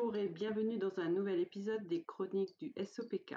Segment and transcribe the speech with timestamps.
[0.00, 3.34] Bonjour et bienvenue dans un nouvel épisode des chroniques du SOPK.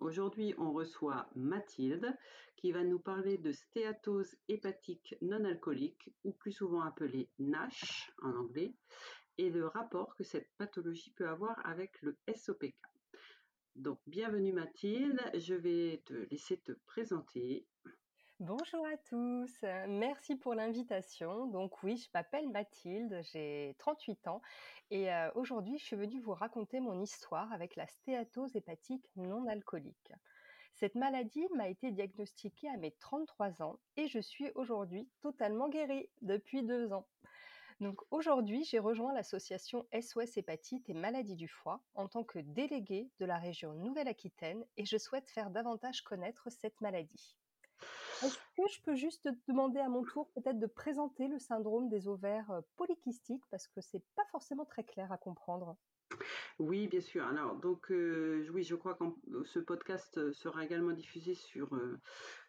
[0.00, 2.16] Aujourd'hui, on reçoit Mathilde
[2.56, 8.34] qui va nous parler de stéatose hépatique non alcoolique ou plus souvent appelée NASH en
[8.34, 8.74] anglais
[9.38, 12.76] et le rapport que cette pathologie peut avoir avec le SOPK.
[13.76, 17.66] Donc, bienvenue Mathilde, je vais te laisser te présenter
[18.40, 19.54] Bonjour à tous,
[19.86, 21.44] merci pour l'invitation.
[21.48, 24.40] Donc oui, je m'appelle Mathilde, j'ai 38 ans
[24.90, 29.46] et euh, aujourd'hui je suis venue vous raconter mon histoire avec la stéatose hépatique non
[29.46, 30.14] alcoolique.
[30.72, 36.08] Cette maladie m'a été diagnostiquée à mes 33 ans et je suis aujourd'hui totalement guérie
[36.22, 37.06] depuis deux ans.
[37.80, 43.10] Donc aujourd'hui, j'ai rejoint l'association SOS Hépatite et Maladies du foie en tant que déléguée
[43.18, 47.36] de la région Nouvelle-Aquitaine et je souhaite faire davantage connaître cette maladie.
[48.22, 51.88] Est-ce que je peux juste te demander à mon tour peut-être de présenter le syndrome
[51.88, 53.44] des ovaires polykystiques?
[53.50, 55.76] Parce que c'est pas forcément très clair à comprendre.
[56.58, 57.26] Oui, bien sûr.
[57.26, 59.04] Alors, donc, euh, oui, je crois que
[59.44, 61.98] ce podcast sera également diffusé sur, euh,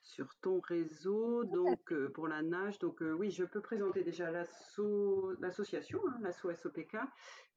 [0.02, 2.80] sur ton réseau, donc pour la nage.
[2.80, 6.98] Donc, oui, je peux présenter déjà l'association, hein, l'asso SOPK,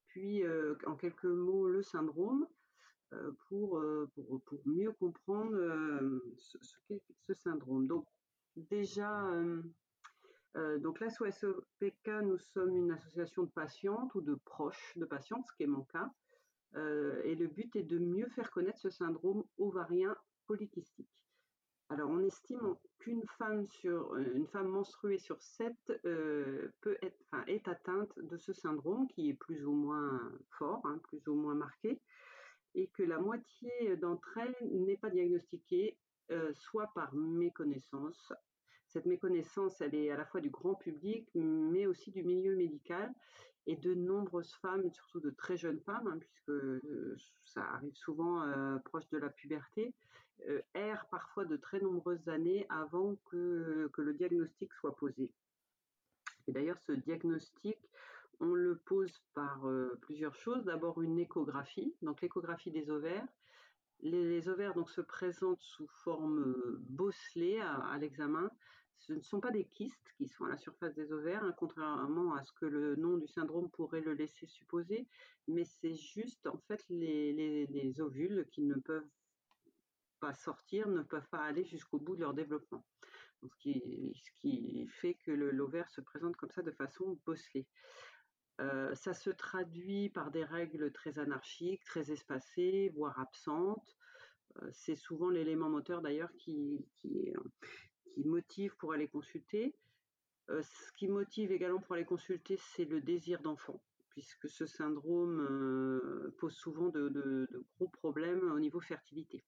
[0.07, 0.45] puis
[0.87, 2.47] en quelques mots le syndrome.
[3.15, 7.87] Euh, pour, euh, pour, pour, mieux comprendre euh, ce, syndrome.
[7.87, 8.07] Donc
[8.57, 9.31] déjà,
[10.55, 15.65] donc l'ASOSOPK, nous sommes une association de patientes ou de proches de patientes, ce qui
[15.65, 16.11] est mon cas.
[16.77, 21.11] et le but est de mieux faire connaître ce syndrome ovarien polykystique.
[21.91, 28.13] Alors, on estime qu'une femme sur une femme menstruée sur sept peut être, est atteinte
[28.17, 30.21] de ce syndrome qui est plus ou moins
[30.59, 32.01] fort, hein, plus ou moins marqué
[32.75, 35.97] et que la moitié d'entre elles n'est pas diagnostiquée,
[36.31, 38.33] euh, soit par méconnaissance.
[38.89, 43.13] Cette méconnaissance, elle est à la fois du grand public, mais aussi du milieu médical,
[43.67, 48.43] et de nombreuses femmes, surtout de très jeunes femmes, hein, puisque euh, ça arrive souvent
[48.43, 49.95] euh, proche de la puberté,
[50.75, 55.33] errent parfois de très nombreuses années avant que, que le diagnostic soit posé.
[56.47, 57.79] Et d'ailleurs, ce diagnostic,
[58.41, 59.67] on le pose par
[60.03, 60.65] plusieurs choses.
[60.65, 63.27] D'abord, une échographie, donc l'échographie des ovaires.
[64.01, 68.51] Les, ovaires donc, se présentent sous forme bosselée à, l'examen.
[68.99, 72.35] Ce ne sont pas des kystes qui sont à la surface des ovaires, hein, contrairement
[72.35, 75.09] à ce que le nom du syndrome pourrait le laisser supposer,
[75.47, 79.09] mais c'est juste en fait les ovules qui ne peuvent
[80.33, 82.85] sortir, ne peuvent pas aller jusqu'au bout de leur développement.
[83.43, 87.67] ce, qui, ce, qui, fait que l'ovaire se présente comme ça de façon bosselée.
[88.59, 93.97] Ça se traduit par des règles très anarchiques, très espacées, voire absentes.
[94.71, 97.33] C'est souvent l'élément moteur d'ailleurs qui, qui,
[98.25, 99.75] motive pour aller consulter.
[100.49, 106.55] Ce qui motive également pour aller consulter, c'est le désir d'enfant, puisque ce syndrome pose
[106.55, 109.45] souvent de, de, gros problèmes au niveau fertilité.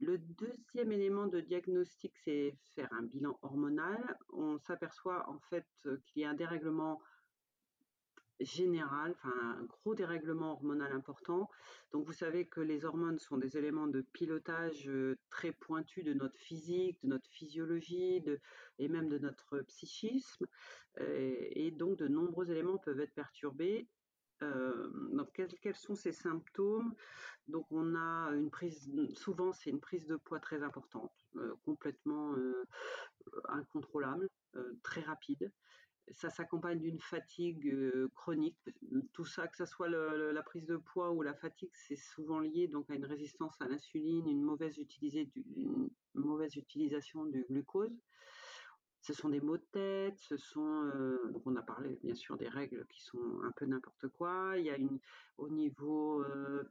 [0.00, 4.16] Le deuxième élément de diagnostic, c'est faire un bilan hormonal.
[4.28, 7.00] On s'aperçoit en fait qu'il y a un dérèglement
[8.40, 11.48] général, enfin un gros dérèglement hormonal important.
[11.92, 16.14] Donc vous savez que les hormones sont des éléments de pilotage euh, très pointus de
[16.14, 18.22] notre physique, de notre physiologie
[18.78, 20.46] et même de notre psychisme.
[21.00, 23.88] Et donc de nombreux éléments peuvent être perturbés
[24.42, 26.94] euh, donc quels, sont ces symptômes?
[27.48, 32.34] Donc on a une prise, souvent c'est une prise de poids très importante, euh, complètement
[33.48, 34.28] incontrôlable,
[34.82, 35.50] très rapide.
[36.12, 37.72] Ça s'accompagne d'une fatigue
[38.14, 38.58] chronique.
[39.12, 42.68] Tout ça, que ce soit la prise de poids ou la fatigue, c'est souvent lié
[42.68, 44.78] donc à une résistance à l'insuline, une mauvaise,
[46.56, 47.96] utilisation du glucose
[49.00, 52.48] ce sont des mots de tête, ce sont, euh, on a parlé bien sûr des
[52.48, 54.54] règles qui sont un peu n'importe quoi.
[54.58, 54.98] Il y a une,
[55.38, 56.24] au niveau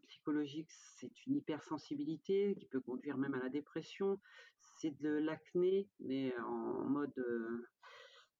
[0.03, 4.19] psychologique, c'est une hypersensibilité qui peut conduire même à la dépression.
[4.59, 7.13] C'est de l'acné, mais en mode.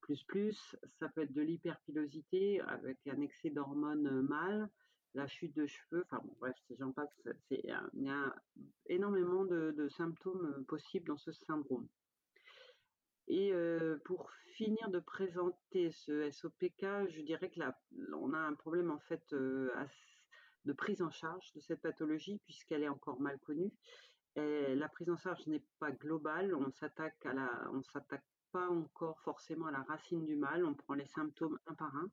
[0.09, 4.69] Ça peut être de l'hyperpilosité avec un excès d'hormones mâles
[5.17, 7.09] la chute de cheveux, enfin bon, bref, j'en passe,
[7.49, 8.35] il y a
[8.85, 11.87] énormément de, symptômes possibles dans ce syndrome.
[13.27, 17.77] Et euh, pour finir de présenter ce SOPK, je dirais que là,
[18.13, 19.69] on a un problème en fait euh,
[20.63, 23.71] de prise en charge de cette pathologie puisqu'elle est encore mal connue.
[24.35, 29.19] La prise en charge n'est pas globale, on s'attaque à la, on s'attaque pas encore
[29.21, 32.09] forcément à la racine du mal, on prend les symptômes un par un.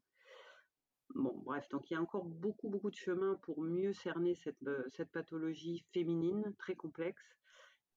[1.15, 4.63] Bon, bref, donc il y a encore beaucoup, beaucoup de chemin pour mieux cerner cette,
[4.67, 7.23] euh, pathologie féminine très complexe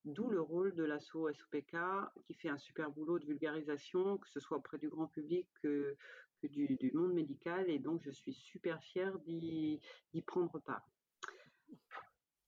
[0.08, 1.76] D'où le rôle de l'asso SOPK
[2.24, 5.98] qui fait un super boulot de vulgarisation, que ce soit auprès du grand public que,
[6.44, 7.70] du, monde médical.
[7.70, 9.82] Et donc, je suis super fière d'y
[10.26, 10.88] prendre part.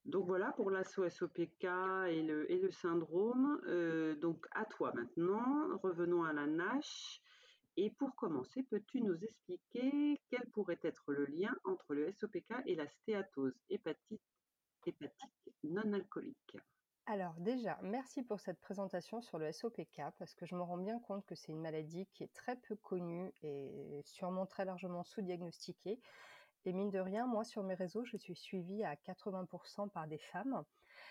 [0.04, 1.64] Donc voilà pour l'asso SOPK
[2.08, 3.60] et le, et le syndrome.
[3.66, 7.20] Euh, donc à toi maintenant, revenons à la NASH.
[7.76, 12.74] Et pour commencer, peux-tu nous expliquer quel pourrait être le lien entre le SOPK et
[12.74, 14.20] la stéatose hépatique
[15.62, 16.56] non alcoolique?
[17.06, 20.98] Alors déjà, merci pour cette présentation sur le SOPK parce que je me rends bien
[21.00, 26.00] compte que c'est une maladie qui est très peu connue et sûrement très largement sous-diagnostiquée.
[26.66, 30.18] Et mine de rien, moi sur mes réseaux, je suis suivie à 80% par des
[30.18, 30.64] femmes.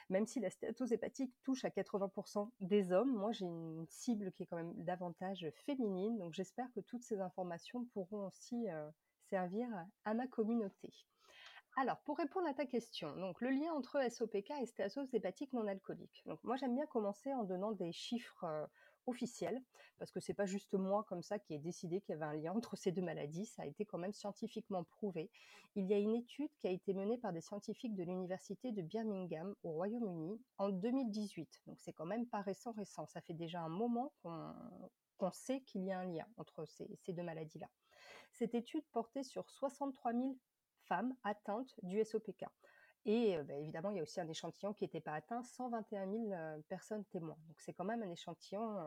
[0.09, 4.43] Même si la stéatose hépatique touche à 80% des hommes, moi j'ai une cible qui
[4.43, 6.17] est quand même davantage féminine.
[6.17, 8.89] Donc j'espère que toutes ces informations pourront aussi euh,
[9.29, 9.67] servir
[10.05, 10.91] à ma communauté.
[11.75, 15.67] Alors, pour répondre à ta question, donc le lien entre SOPK et stéatose hépatique non
[15.67, 16.23] alcoolique.
[16.25, 18.69] Donc, moi, j'aime bien commencer en donnant des chiffres
[19.09, 19.61] officiels,
[19.97, 22.33] parce que c'est pas juste moi comme ça qui ai décidé qu'il y avait un
[22.33, 23.45] lien entre ces deux maladies.
[23.45, 25.29] Ça a été quand même scientifiquement prouvé.
[25.75, 28.81] Il y a une étude qui a été menée par des scientifiques de l'université de
[28.81, 31.61] Birmingham au Royaume-Uni en 2018.
[31.67, 33.05] Donc, c'est quand même pas récent, récent.
[33.07, 37.13] Ça fait déjà un moment qu'on sait qu'il y a un lien entre ces, ces
[37.13, 37.67] deux maladies-là.
[38.31, 40.37] Cette étude portait sur 63 000
[40.85, 42.45] femmes atteintes du SOPK.
[43.11, 46.61] Et bah, évidemment, il y a aussi un échantillon qui n'était pas atteint, 121 000
[46.67, 47.39] personnes témoins.
[47.47, 48.77] Donc c'est quand même un échantillon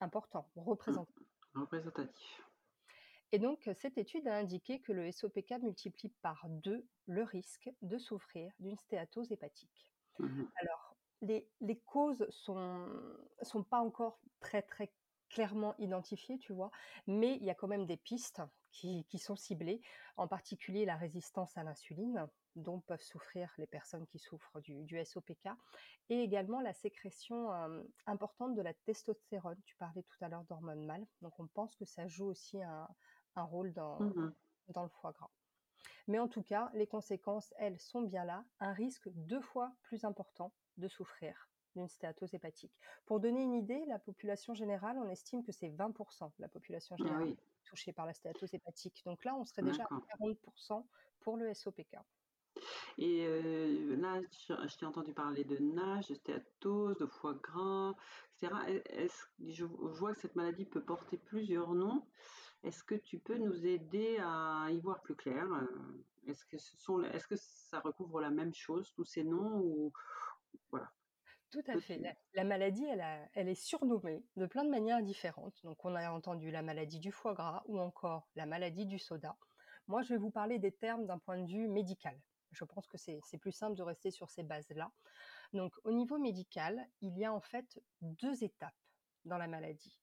[0.00, 1.26] important, représentatif.
[1.54, 2.42] Mmh, représentatif.
[3.32, 7.96] Et donc cette étude a indiqué que le SOPK multiplie par deux le risque de
[7.96, 9.90] souffrir d'une stéatose hépatique.
[10.18, 12.86] Mmh Alors, les, les, causes sont,
[13.40, 14.92] sont pas encore très très
[15.30, 16.70] clairement identifiées, tu vois,
[17.06, 18.42] mais il y a quand même des pistes
[18.72, 19.80] qui, sont ciblées,
[20.16, 25.48] en particulier la résistance à l'insuline, dont peuvent souffrir les personnes qui souffrent du, SOPK,
[26.08, 27.50] et également la sécrétion
[28.06, 29.60] importante de la testostérone.
[29.64, 32.86] Tu parlais tout à l'heure d'hormones mâles, donc on pense que ça joue aussi un,
[33.36, 34.34] rôle dans, mmh
[34.68, 35.30] dans le foie gras.
[36.06, 40.04] Mais en tout cas, les conséquences, elles, sont bien là, un risque deux fois plus
[40.04, 42.72] important de souffrir d'une stéatose hépatique.
[43.06, 47.02] Pour donner une idée, la population générale, on estime que c'est 20% la population ah
[47.02, 49.02] générale touchée par la stéatose hépatique.
[49.04, 50.84] Donc là, on serait déjà à 40%
[51.20, 51.96] pour le SOPK.
[52.98, 57.94] Et euh, là, je, t'ai entendu parler de NASH, de stéatose, de foie gras,
[58.42, 58.54] etc.
[59.38, 62.06] je vois que cette maladie peut porter plusieurs noms.
[62.62, 65.46] Est-ce que tu peux nous aider à y voir plus clair
[66.26, 69.92] Est-ce que, ce sont, est-ce que ça recouvre la même chose, tous ces noms ou,
[70.70, 70.92] voilà?
[71.50, 72.00] Tout à fait.
[72.34, 72.84] La, maladie,
[73.34, 75.58] elle, est surnommée de plein de manières différentes.
[75.64, 79.36] Donc, on a entendu la maladie du foie gras ou encore la maladie du soda.
[79.88, 82.16] Moi, je vais vous parler des termes d'un point de vue médical.
[82.52, 84.92] Je pense que c'est plus simple de rester sur ces bases-là.
[85.52, 88.74] Donc, au niveau médical, il y a en fait deux étapes
[89.24, 90.00] dans la maladie.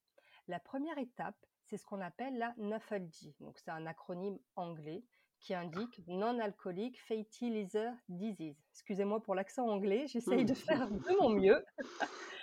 [0.48, 3.36] La première étape, c'est ce qu'on appelle la NAFLD.
[3.40, 5.04] Donc, c'est un acronyme anglais
[5.40, 8.58] qui indique Non-Alcoolic Fatty Liver Disease.
[8.72, 11.64] Excusez-moi pour l'accent anglais, j'essaye de faire de mon mieux.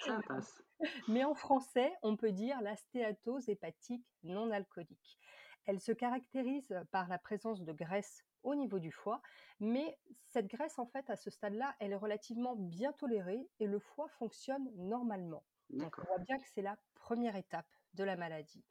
[0.05, 0.63] Ça passe.
[1.09, 5.19] Mais en français, on peut dire la stéatose hépatique non alcoolique.
[5.67, 9.23] Elle se caractérise par la présence de graisse au niveau du foie,
[9.61, 9.99] mais
[10.29, 14.09] cette graisse, en fait, à ce stade-là, elle est relativement bien tolérée et le foie
[14.19, 15.43] fonctionne normalement.
[15.71, 18.63] Donc, on voit bien que c'est la première étape de la maladie.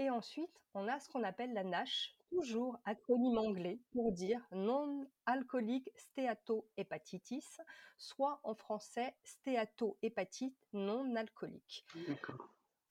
[0.00, 5.90] Et ensuite, on a ce qu'on appelle la NASH, toujours acronyme anglais pour dire non-alcoolique
[5.94, 7.58] stéatohépatitis,
[7.98, 11.84] soit en français stéatohépatite non alcoolique.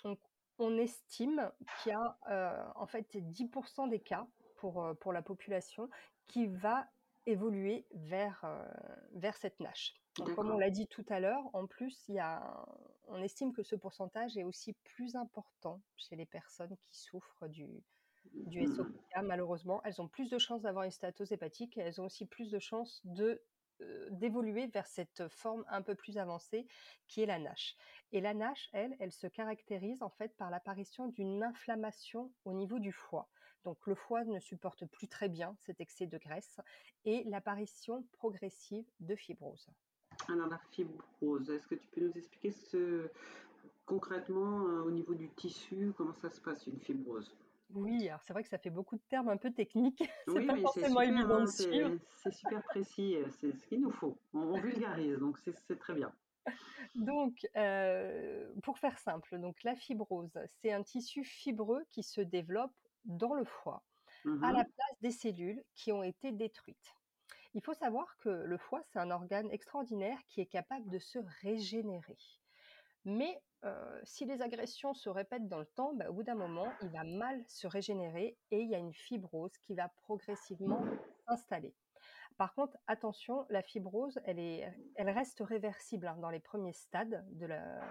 [0.03, 0.19] Donc,
[0.59, 5.23] on estime qu'il y a euh, en fait 10% des cas pour, euh, pour la
[5.23, 5.89] population
[6.27, 6.87] qui va
[7.25, 8.63] évoluer vers, euh,
[9.13, 9.95] vers cette NASH.
[10.35, 12.67] comme on l'a dit tout à l'heure, en plus, il y a,
[13.09, 17.67] on estime que ce pourcentage est aussi plus important chez les personnes qui souffrent du,
[18.33, 18.75] du mmh.
[18.75, 22.25] SOPK, malheureusement, elles ont plus de chances d'avoir une stéatose hépatique et elles ont aussi
[22.25, 23.41] plus de chances de
[23.81, 26.67] euh, d'évoluer vers cette forme un peu plus avancée
[27.07, 27.77] qui est la NASH.
[28.11, 32.79] Et la NASH, elle, elle se caractérise en fait par l'apparition d'une inflammation au niveau
[32.79, 33.29] du foie.
[33.63, 36.59] Donc le foie ne supporte plus très bien cet excès de graisse
[37.05, 39.69] et l'apparition progressive de fibrose.
[40.31, 43.09] Alors la fibrose, est-ce que tu peux nous expliquer ce,
[43.85, 47.35] concrètement euh, au niveau du tissu, comment ça se passe une fibrose?
[47.73, 50.03] Oui, alors c'est vrai que ça fait beaucoup de termes un peu techniques.
[50.27, 54.17] c'est pas forcément évident hein, C'est super précis, euh, c'est ce qu'il nous faut.
[54.33, 56.11] On, vulgarise, donc c'est très bien.
[56.95, 62.73] Donc, euh, pour faire simple, donc la fibrose, c'est un tissu fibreux qui se développe
[63.05, 63.83] dans le foie,
[64.41, 66.95] à la mmh place des cellules qui ont été détruites.
[67.53, 71.19] Il faut savoir que le foie, c'est un organe extraordinaire qui est capable de se
[71.41, 72.17] régénérer.
[73.05, 73.41] Mais
[74.03, 77.03] si les agressions se répètent dans le temps, bah, au bout d'un moment, il va
[77.03, 80.81] mal se régénérer et il y a une fibrose qui va progressivement
[81.27, 81.73] s'installer.
[82.39, 87.27] Par contre, attention, la fibrose, elle, est, elle reste réversible hein, dans les premiers stades
[87.37, 87.81] de la,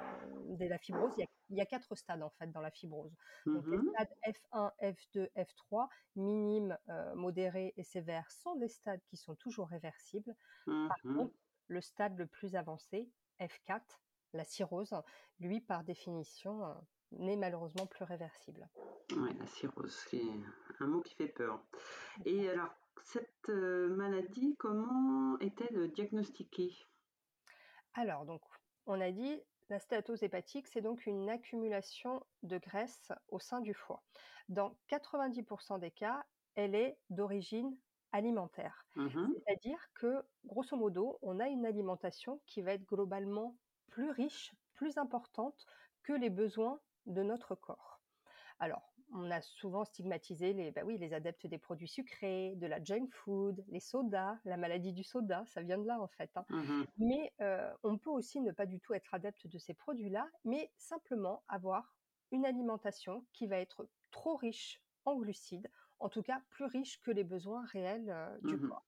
[0.47, 1.12] de la fibrose.
[1.50, 3.14] Il y, a, quatre stades en fait dans la fibrose.
[3.45, 6.78] Donc les mmh stades F1, F2, F3, minimes,
[7.14, 10.35] modérés et sévères, sont des stades qui sont toujours réversibles.
[10.64, 11.35] Par mmh contre,
[11.67, 13.83] le stade le plus avancé, F4,
[14.33, 14.95] la cirrhose,
[15.40, 16.75] lui, par définition,
[17.12, 18.67] n'est malheureusement plus réversible.
[19.14, 20.23] Oui, la cirrhose, c'est
[20.81, 21.62] un mot qui fait peur.
[22.25, 26.75] Et alors, cette maladie, comment est-elle diagnostiquée?
[27.95, 28.43] Alors, donc,
[28.87, 33.75] on a dit, la stéatose hépatique, c'est donc une accumulation de graisse au sein du
[33.75, 34.05] foie.
[34.49, 36.25] Dans 90% des cas,
[36.55, 37.76] elle est d'origine
[38.12, 38.87] alimentaire.
[38.97, 44.55] Mmh C'est-à-dire que, grosso modo, on a une alimentation qui va être globalement plus riche,
[44.75, 45.67] plus importante
[46.02, 48.00] que les besoins de notre corps.
[48.59, 52.83] Alors, on a souvent stigmatisé les, bah oui, les adeptes des produits sucrés, de la
[52.83, 56.31] junk food, les sodas, la maladie du soda, ça vient de là en fait.
[56.37, 56.45] Hein.
[56.50, 60.29] Mmh mais euh, on peut aussi ne pas du tout être adepte de ces produits-là,
[60.45, 61.95] mais simplement avoir
[62.31, 67.11] une alimentation qui va être trop riche en glucides, en tout cas plus riche que
[67.11, 68.87] les besoins réels euh, du mmh corps.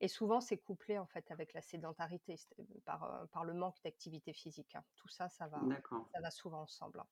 [0.00, 2.36] Et souvent, c'est couplé en fait avec la sédentarité,
[2.84, 4.74] par, euh, par le manque d'activité physique.
[4.74, 4.84] Hein.
[4.96, 5.70] Tout ça, ça va,
[6.14, 7.02] ça va souvent ensemble.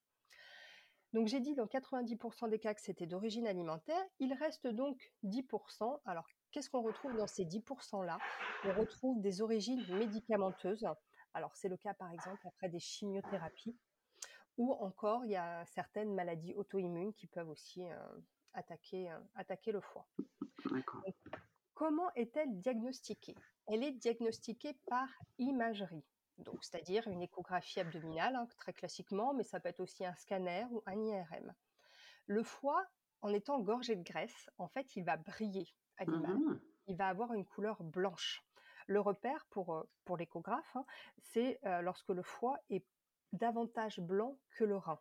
[1.14, 4.04] Donc j'ai dit dans 90% des cas que c'était d'origine alimentaire.
[4.18, 6.00] Il reste donc 10%.
[6.06, 8.18] Alors qu'est-ce qu'on retrouve dans ces 10%-là
[8.64, 10.84] On retrouve des origines médicamenteuses.
[11.32, 13.76] Alors c'est le cas par exemple après des chimiothérapies.
[14.58, 17.96] Ou encore il y a certaines maladies auto-immunes qui peuvent aussi euh,
[18.52, 20.08] attaquer, euh, attaquer le foie.
[21.74, 23.36] comment est-elle diagnostiquée?
[23.68, 26.04] Elle est diagnostiquée par imagerie
[26.38, 30.66] donc c'est-à-dire une échographie abdominale, hein, très classiquement, mais ça peut être aussi un scanner
[30.70, 31.54] ou un IRM.
[32.26, 32.84] Le foie,
[33.22, 36.38] en étant gorgé de graisse, en fait, il va briller à l'image.
[36.38, 38.44] Mmh il va avoir une couleur blanche.
[38.86, 40.84] Le repère pour, euh, pour l'échographe, hein,
[41.18, 42.84] c'est euh, lorsque le foie est
[43.32, 45.00] davantage blanc que le rein.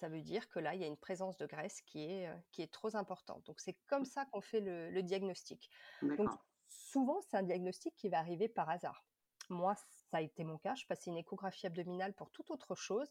[0.00, 2.36] Ça veut dire que là, il y a une présence de graisse qui est, euh,
[2.50, 3.44] qui est trop importante.
[3.46, 5.70] Donc c'est comme ça qu'on fait le, le diagnostic.
[6.02, 6.28] Donc
[6.68, 9.04] souvent, c'est un diagnostic qui va arriver par hasard.
[9.48, 9.74] Moi,
[10.12, 10.74] ça a été mon cas.
[10.74, 13.10] Je passais une échographie abdominale pour toute autre chose.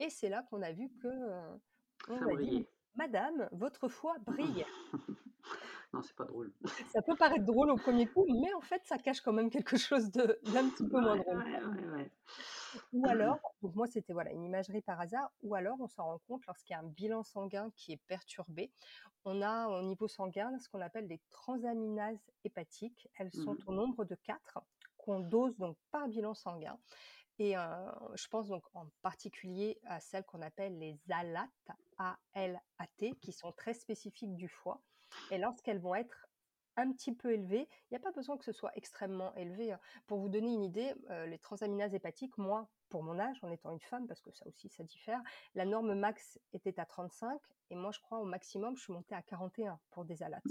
[0.00, 1.08] Et c'est là qu'on a vu que.
[1.08, 2.64] Euh,
[2.96, 4.66] Madame, votre foie brille.
[5.92, 6.52] non, c'est pas drôle.
[6.88, 9.76] Ça peut paraître drôle au premier coup, mais en fait, ça cache quand même quelque
[9.76, 12.10] chose d'un petit peu moins drôle.
[12.92, 15.30] ou alors, donc moi, c'était voilà une imagerie par hasard.
[15.44, 18.72] Ou alors, on s'en rend compte lorsqu'il y a un bilan sanguin qui est perturbé.
[19.24, 23.08] On a au niveau sanguin ce qu'on appelle des transaminases hépatiques.
[23.14, 24.58] Elles sont mmh au nombre de quatre
[25.00, 26.78] qu'on dose donc par bilan sanguin.
[27.38, 31.48] Et je pense donc en particulier à celles qu'on appelle les ALAT,
[31.96, 34.82] A-L-A-T, qui sont très spécifiques du foie.
[35.30, 36.26] Et lorsqu'elles vont être
[36.76, 39.72] un petit peu élevées, il n'y a pas besoin que ce soit extrêmement élevé.
[39.72, 39.80] Hein.
[40.06, 40.92] Pour vous donner une idée,
[41.26, 44.68] les transaminases hépatiques, moi, pour mon âge, en étant une femme, parce que ça aussi,
[44.68, 45.20] ça diffère,
[45.54, 49.14] la norme max était à 35 et moi, je crois au maximum, je suis montée
[49.14, 50.42] à 41 pour des alates.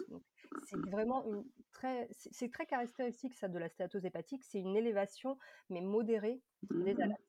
[0.65, 5.37] c'est vraiment une très, c'est très caractéristique ça de la stéatose hépatique, c'est une élévation
[5.69, 6.41] mais modérée
[6.71, 7.21] des mmh alates.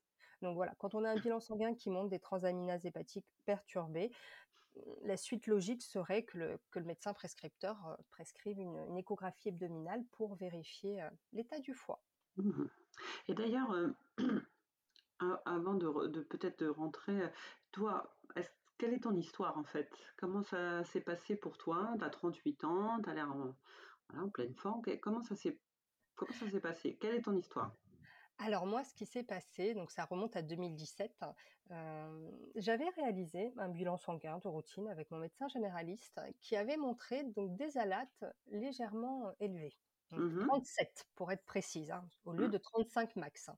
[0.43, 4.11] Donc voilà, quand on a un bilan sanguin qui montre des transaminases hépatiques perturbées,
[5.03, 10.05] la suite logique serait que le, que le médecin prescripteur euh, prescrive une, échographie abdominale
[10.13, 12.01] pour vérifier euh, l'état du foie.
[12.37, 12.67] Mmh
[13.29, 13.89] et d'ailleurs, euh,
[15.45, 17.21] avant de, peut-être de rentrer,
[17.73, 18.17] toi,
[18.81, 19.93] quelle est ton histoire en fait?
[20.17, 21.93] Comment ça s'est passé pour toi?
[21.99, 24.83] Tu as 38 ans, tu as l'air en, pleine forme.
[25.03, 25.59] Comment ça s'est
[26.17, 26.97] comment ça s'est passé?
[27.01, 27.77] Quelle est ton histoire?
[28.39, 31.13] Alors moi, ce qui s'est passé, donc ça remonte à 2017,
[32.57, 37.55] j'avais réalisé un bilan sanguin de routine avec mon médecin généraliste qui avait montré donc
[37.57, 39.77] des alates légèrement élevées,
[40.09, 42.53] 37 mmh pour être précise, hein, au lieu mmh.
[42.53, 43.51] de 35 max.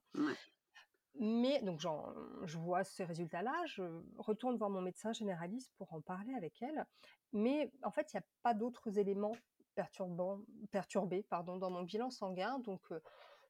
[1.19, 3.83] Mais donc je vois ces résultats-là, je
[4.17, 6.85] retourne voir mon médecin généraliste pour en parler avec elle.
[7.33, 9.35] Mais en fait, il n'y a pas d'autres éléments
[9.75, 10.41] perturbants,
[10.71, 12.59] perturbés pardon, dans mon bilan sanguin.
[12.59, 12.81] Donc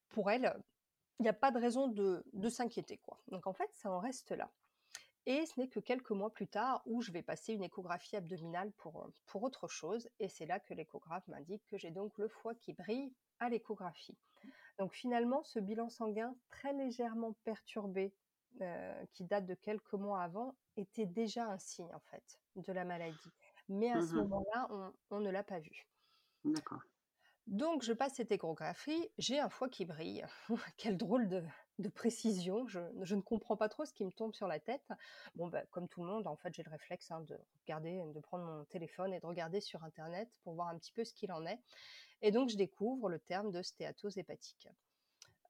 [0.10, 0.54] pour elle,
[1.20, 2.98] il n'y a pas de raison de, de s'inquiéter.
[2.98, 3.20] quoi.
[3.28, 4.52] Donc en fait, ça en reste là.
[5.26, 8.74] Et ce n'est que quelques mois plus tard où je vais passer une échographie abdominale
[8.74, 10.10] pour, pour autre chose.
[10.20, 14.18] Et c'est là que l'échographe m'indique que j'ai donc le foie qui brille à l'échographie.
[14.80, 18.14] Donc finalement, ce bilan sanguin très légèrement perturbé,
[18.62, 22.86] euh, qui date de quelques mois avant, était déjà un signe en fait de la
[22.86, 23.32] maladie.
[23.70, 25.88] Mais à ce mmh moment-là, on, ne l'a pas vu.
[26.44, 26.82] D'accord.
[27.48, 30.26] Donc je passe cette échographie, j'ai un foie qui brille.
[30.78, 31.44] Quelle drôle de
[31.80, 34.88] de précision, je je ne comprends pas trop ce qui me tombe sur la tête.
[35.36, 38.20] Bon, bah, comme tout le monde, en fait, j'ai le réflexe, hein, de regarder, de
[38.20, 41.32] prendre mon téléphone et de regarder sur internet pour voir un petit peu ce qu'il
[41.32, 41.60] en est
[42.24, 44.70] et donc je découvre le terme de stéatose hépatique.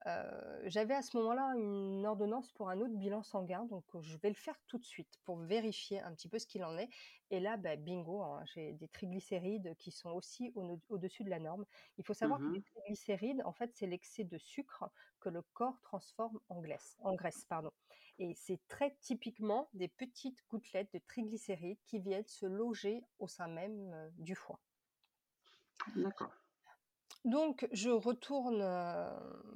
[0.05, 4.17] Heu, j'avais à ce moment-là une ordonnance pour un autre bilan sanguin, donc heu, je
[4.17, 6.89] vais le faire tout de suite pour vérifier un petit peu ce qu'il en est
[7.29, 11.29] et là, bah, bingo, hein, j'ai des triglycérides qui sont aussi au no au-dessus de
[11.29, 11.65] la norme.
[11.97, 15.41] Il faut savoir que les Mmh triglycérides, en fait, c'est l'excès de sucre que le
[15.41, 17.71] corps transforme en glaisse en graisse, pardon
[18.17, 23.47] et c'est très typiquement des petites gouttelettes de triglycérides qui viennent se loger au sein
[23.47, 24.61] même, heu, du foie.
[25.95, 26.42] D'accord.
[27.25, 28.61] Donc je retourne,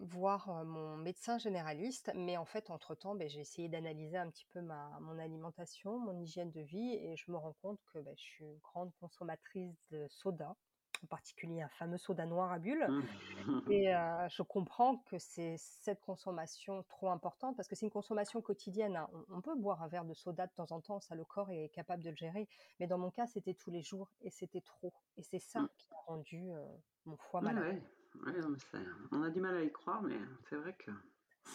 [0.02, 4.98] voir, mon médecin généraliste, mais en fait entre-temps, j'ai essayé d'analyser un petit peu ma
[5.02, 8.94] mon alimentation, mon hygiène de vie et je me rends compte que, je suis grande
[9.02, 10.56] consommatrice de soda,
[11.04, 13.02] en particulier un fameux soda noir à bulles Mmh.
[13.68, 13.88] et
[14.30, 19.10] je comprends que c'est cette consommation trop importante parce que c'est une consommation quotidienne, hein.
[19.14, 21.52] On on peut boire un verre de soda de temps en temps, ça le corps
[21.52, 22.48] est capable de le gérer,
[22.80, 25.68] mais dans mon cas, c'était tous les jours et c'était trop et c'est ça Mmh.
[25.78, 26.50] qui a rendu,
[27.06, 27.68] mon foie malade.
[27.68, 27.82] ouais.
[28.26, 28.34] Ouais,
[29.12, 30.18] on a du mal à y croire, mais
[30.50, 30.92] c'est vrai que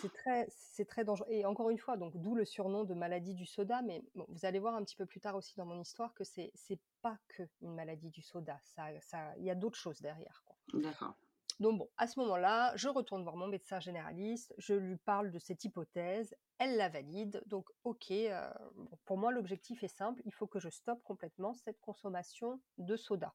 [0.00, 3.34] C'est très c'est très dangereux et encore une fois, donc d'où le surnom de maladie
[3.34, 5.80] du soda, mais bon, vous allez voir un petit peu plus tard aussi dans mon
[5.80, 9.54] histoire que c'est c'est pas que une maladie du soda, ça ça il y a
[9.54, 10.56] d'autres choses derrière, quoi.
[10.74, 11.14] d'accord.
[11.60, 15.38] Donc bon, à ce moment-là, je retourne voir mon médecin généraliste, je lui parle de
[15.38, 18.12] cette hypothèse, elle la valide, donc OK,
[18.74, 22.96] bon, pour moi l'objectif est simple, il faut que je stoppe complètement cette consommation de
[22.96, 23.34] soda.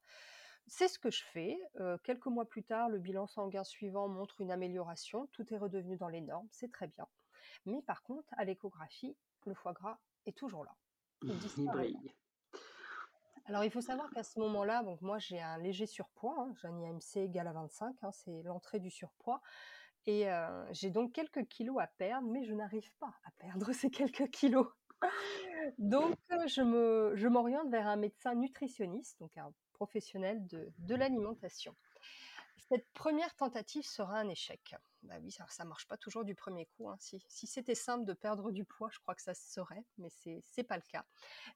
[0.67, 1.57] C'est ce que je fais,
[2.03, 6.09] quelques mois plus tard, le bilan sanguin suivant montre une amélioration, tout est redevenu dans
[6.09, 7.07] les normes, c'est très bien.
[7.65, 10.75] Mais par contre, à l'échographie, le foie gras est toujours là.
[11.24, 12.00] Il Il disparaît pas.
[12.00, 12.13] brille.
[13.45, 16.67] Alors il faut savoir qu'à ce moment-là, donc moi j'ai un léger surpoids, hein, j'ai
[16.67, 19.41] un IMC égal à 25, hein, c'est l'entrée du surpoids
[20.05, 20.27] et
[20.71, 24.67] j'ai donc quelques kilos à perdre, mais je n'arrive pas à perdre ces quelques kilos.
[25.77, 31.75] Donc je me je m'oriente vers un médecin nutritionniste, donc un professionnel de de l'alimentation.
[32.69, 34.75] Cette première tentative sera un échec.
[35.04, 36.97] Bah oui, ça ça marche pas toujours du premier coup, hein.
[36.99, 40.41] Si c'était simple de perdre du poids, je crois que ça se saurait, mais c'est
[40.43, 41.06] c'est pas le cas.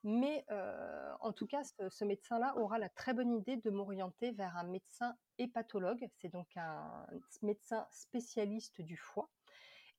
[0.03, 4.31] Mais heu, en tout cas, ce ce médecin-là aura la très bonne idée de m'orienter
[4.31, 6.07] vers un médecin hépatologue.
[6.21, 7.07] C'est donc un
[7.41, 9.31] médecin spécialiste du foie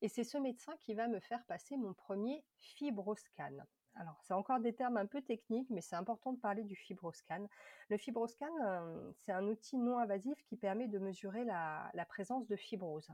[0.03, 3.59] et c'est ce médecin qui va me faire passer mon premier fibroscan.
[3.97, 7.47] Alors, c'est encore des termes un peu techniques, mais c'est important de parler du fibroscan.
[7.89, 12.57] Le fibroscan, euh, c'est un outil non invasif qui permet de mesurer la, présence de
[12.57, 13.11] fibrose.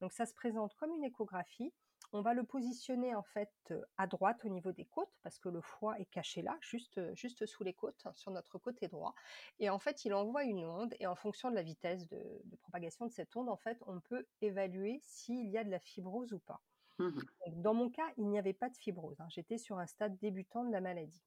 [0.00, 1.72] Donc, ça se présente comme une échographie.
[2.14, 5.62] On va le positionner en fait à droite au niveau des côtes parce que le
[5.62, 9.14] foie est caché là, juste, juste sous les côtes, sur notre côté droit.
[9.60, 12.56] Et en fait, il envoie une onde et en fonction de la vitesse de, de
[12.56, 16.34] propagation de cette onde, en fait, on peut évaluer s'il y a de la fibrose
[16.34, 16.60] ou pas.
[17.02, 17.20] Mmh
[17.56, 19.20] dans mon cas, il n'y avait pas de fibrose.
[19.20, 19.26] hein.
[19.28, 21.24] J'étais sur un stade débutant de la maladie.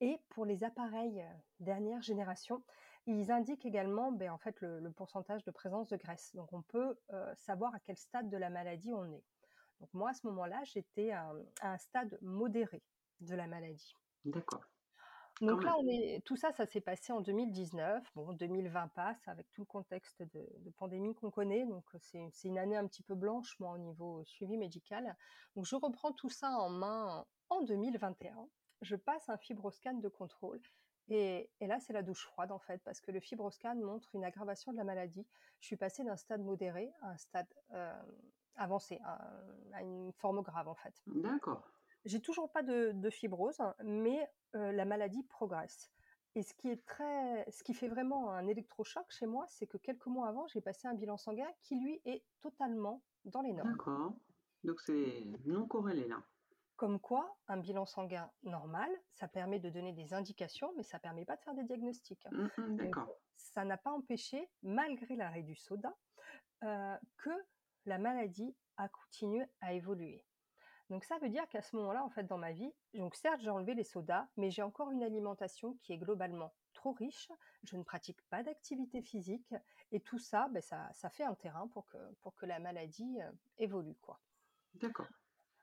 [0.00, 2.64] Et pour les appareils euh, dernière génération,
[3.06, 6.34] ils indiquent également ben, en fait, le, le pourcentage de présence de graisse.
[6.34, 9.24] Donc on peut euh, savoir à quel stade de la maladie on est.
[9.80, 12.82] Donc moi, à ce moment-là, j'étais à, à un stade modéré
[13.20, 13.94] de la maladie.
[14.24, 14.64] D'accord,
[15.40, 15.86] Donc là, même.
[15.86, 18.04] on est, tout ça, ça s'est passé en 2019.
[18.14, 21.66] Bon, 2020 passe avec tout le contexte de, de pandémie qu'on connaît.
[21.66, 25.16] Donc c'est c'est une année un petit peu blanche, moi, au niveau suivi médical.
[25.56, 28.48] Donc je reprends tout ça en main en 2021.
[28.82, 30.60] Je passe un fibroscan de contrôle.
[31.08, 34.24] Et, et là, c'est la douche froide, en fait, parce que le fibroscan montre une
[34.24, 35.26] aggravation de la maladie.
[35.60, 38.02] Je suis passée d'un stade modéré à un stade euh,
[38.56, 39.20] avancé, à,
[39.74, 40.94] à une forme grave, en fait.
[41.06, 41.70] D'accord,
[42.04, 45.90] J'ai toujours pas de, de fibrose, hein, mais euh, la maladie progresse.
[46.36, 49.76] Et ce qui est très, ce qui fait vraiment un électrochoc chez moi, c'est que
[49.78, 53.70] quelques mois avant, j'ai passé un bilan sanguin qui lui est totalement dans les normes.
[53.70, 54.14] d'accord.
[54.64, 56.22] Donc c'est non corrélé là.
[56.76, 61.24] Comme quoi, un bilan sanguin normal, ça permet de donner des indications, mais ça permet
[61.24, 62.26] pas de faire des diagnostics.
[62.32, 63.16] Mmh mh, Donc, d'accord.
[63.36, 65.96] ça n'a pas empêché, malgré l'arrêt du soda,
[66.64, 67.30] euh, que
[67.86, 70.24] la maladie a continué à évoluer.
[70.94, 73.50] Donc ça veut dire qu'à ce moment-là, en fait, dans ma vie, donc certes, j'ai
[73.50, 77.32] enlevé les sodas, mais j'ai encore une alimentation qui est globalement trop riche.
[77.64, 79.52] Je ne pratique pas d'activité physique
[79.90, 83.20] et tout ça, ben, ça, ça fait un terrain pour que, pour que la maladie
[83.20, 84.20] euh, évolue, quoi.
[84.74, 85.08] D'accord.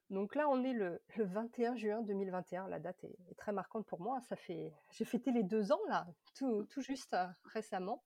[0.10, 2.68] Donc là, on est le, le 21 juin 2021.
[2.68, 4.20] La date est, est très marquante pour moi.
[4.28, 8.04] Ça fait, j'ai fêté les deux ans là, tout, tout juste euh, récemment.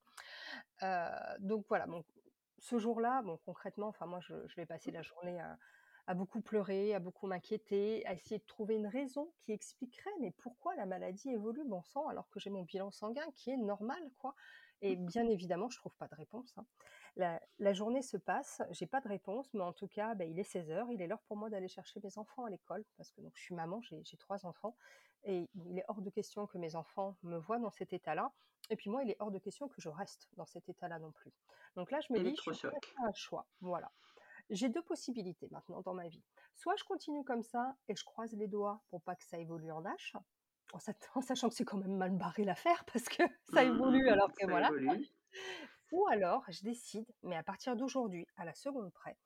[0.84, 1.08] Euh,
[1.40, 1.86] donc voilà.
[1.86, 2.04] Bon,
[2.60, 5.58] ce jour-là, bon, concrètement, enfin moi, je, je vais passer la journée à,
[6.06, 10.30] à beaucoup pleurer, à beaucoup m'inquiéter, à essayer de trouver une raison qui expliquerait mais
[10.30, 14.10] pourquoi la maladie évolue, bon sang, alors que j'ai mon bilan sanguin qui est normal,
[14.18, 14.34] quoi.
[14.82, 16.52] Et bien évidemment, je trouve pas de réponse.
[16.58, 16.66] hein.
[17.16, 20.38] La, la journée se passe, j'ai pas de réponse, mais en tout cas, ben, il
[20.38, 23.10] est 16 heures, il est l'heure pour moi d'aller chercher mes enfants à l'école, parce
[23.10, 24.76] que donc, je suis maman, j'ai trois enfants,
[25.24, 28.32] et il est hors de question que mes enfants me voient dans cet état-là.
[28.68, 31.10] Et puis moi, il est hors de question que je reste dans cet état-là non
[31.10, 31.32] plus.
[31.74, 32.68] Donc là, je me dis, je suis
[33.02, 33.46] un choix.
[33.60, 33.90] Voilà.
[34.50, 36.22] J'ai deux possibilités maintenant dans ma vie.
[36.54, 39.72] Soit je continue comme ça et je croise les doigts pour pas que ça évolue
[39.72, 40.16] en H,
[40.72, 43.64] en, sach- en sachant que c'est quand même mal barré l'affaire parce que ça hum,
[43.64, 44.70] évolue alors que Ça voilà.
[44.70, 45.06] évolue.
[45.92, 49.16] Ou alors, je décide, mais à partir d'aujourd'hui, à la seconde près,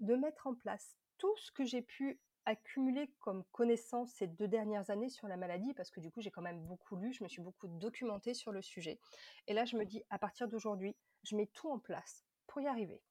[0.00, 4.90] de mettre en place tout ce que j'ai pu accumuler comme connaissances ces deux dernières
[4.90, 7.28] années sur la maladie, parce que du coup, j'ai quand même beaucoup lu, je me
[7.28, 8.98] suis beaucoup documentée sur le sujet.
[9.46, 12.66] Et là, je me dis, à partir d'aujourd'hui, je mets tout en place pour y
[12.66, 13.02] arriver.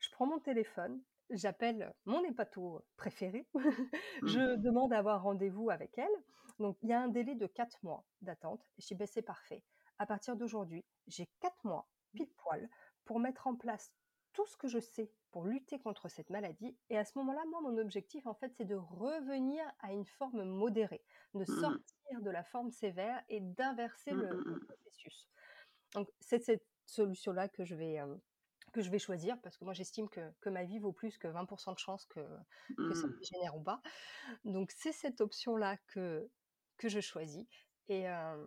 [0.00, 3.62] Je prends mon téléphone, j'appelle mon hépato préféré, Hum,
[4.22, 6.10] je demande à avoir rendez-vous avec elle.
[6.58, 8.66] Donc, il y a un délai de 4 mois d'attente.
[8.78, 9.62] Je dis, ben, c'est parfait.
[9.98, 12.68] À partir d'aujourd'hui, j'ai 4 mois, pile poil,
[13.04, 13.92] pour mettre en place
[14.32, 16.76] tout ce que je sais pour lutter contre cette maladie.
[16.88, 20.44] Et à ce moment-là, moi, mon objectif, en fait, c'est de revenir à une forme
[20.44, 21.02] modérée,
[21.34, 25.28] de hum, sortir de la forme sévère et d'inverser le, le processus.
[25.94, 28.16] Donc, c'est cette solution-là que je vais, euh,
[28.70, 31.28] que je vais choisir parce que moi, j'estime que, que ma vie vaut plus que
[31.28, 32.20] 20% de chances que,
[32.84, 33.18] que ça Hum.
[33.20, 33.82] dégénère ou pas.
[34.44, 36.30] Donc, c'est cette option-là que,
[36.78, 37.46] que je choisis.
[37.88, 38.46] Et euh,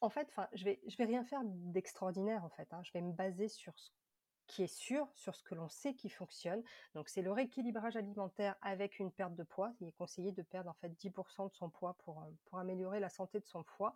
[0.00, 2.72] en fait, je vais, je vais rien faire d'extraordinaire, en fait.
[2.72, 2.82] hein.
[2.84, 3.90] Je vais me baser sur ce
[4.46, 6.62] qui est sûr, sur ce que l'on sait qui fonctionne.
[6.94, 9.72] Donc, c'est le rééquilibrage alimentaire avec une perte de poids.
[9.80, 13.10] Il est conseillé de perdre en fait 10% de son poids pour, pour améliorer la
[13.10, 13.94] santé de son foie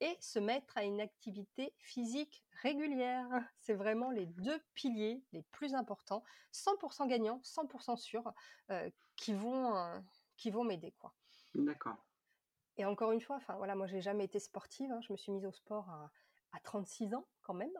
[0.00, 3.28] et se mettre à une activité physique régulière.
[3.58, 8.32] C'est vraiment les deux piliers les plus importants, 100% gagnants, 100% sûrs,
[8.70, 9.98] euh, qui vont, euh,
[10.36, 11.14] qui vont m'aider, quoi.
[11.54, 11.96] D'accord.
[12.76, 15.32] Et encore une fois, enfin voilà, moi j'ai jamais été sportive, hein, je me suis
[15.32, 16.10] mise au sport à,
[16.52, 17.72] à 36 ans quand même,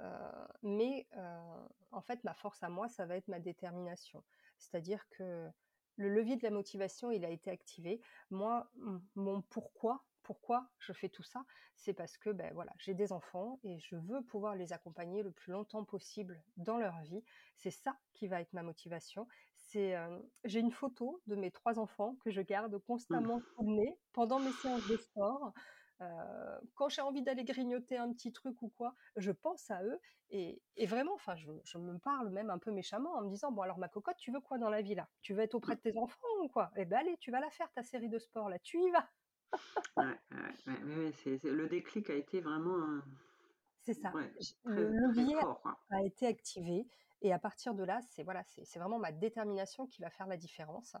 [0.00, 1.06] Euh, mais
[1.90, 4.24] en fait ma force à moi, ça va être ma détermination.
[4.58, 5.50] C'est-à-dire que
[5.96, 8.00] le levier de la motivation, il a été activé.
[8.30, 8.70] Moi,
[9.14, 13.58] mon pourquoi, pourquoi je fais tout ça, c'est parce que ben voilà, j'ai des enfants
[13.64, 17.24] et je veux pouvoir les accompagner le plus longtemps possible dans leur vie.
[17.56, 19.26] C'est ça qui va être ma motivation.
[19.56, 23.74] C'est, euh, j'ai une photo de mes trois enfants que je garde constamment sous le
[23.74, 25.52] nez pendant mes séances de sport.
[26.00, 29.98] Euh, quand j'ai envie d'aller grignoter un petit truc ou quoi, je pense à eux
[30.28, 33.50] et, et vraiment, enfin, je, je me parle même un peu méchamment en me disant
[33.50, 35.08] bon alors ma cocotte, tu veux quoi dans la vie là?
[35.22, 36.70] Tu veux être auprès de tes enfants ou quoi?
[36.76, 39.10] Eh ben allez, tu vas la faire ta série de sport là, tu y vas.
[39.96, 40.36] Ouais, ouais,
[40.66, 43.00] ouais, ouais, ouais, c'est, c'est- le déclic a été vraiment euh,
[43.82, 44.10] C'est ça.
[44.10, 44.32] très,
[44.64, 46.86] Le levier fort, a été activé
[47.22, 50.26] et à partir de là, c'est voilà, c'est c'est vraiment ma détermination qui va faire
[50.26, 50.96] la différence.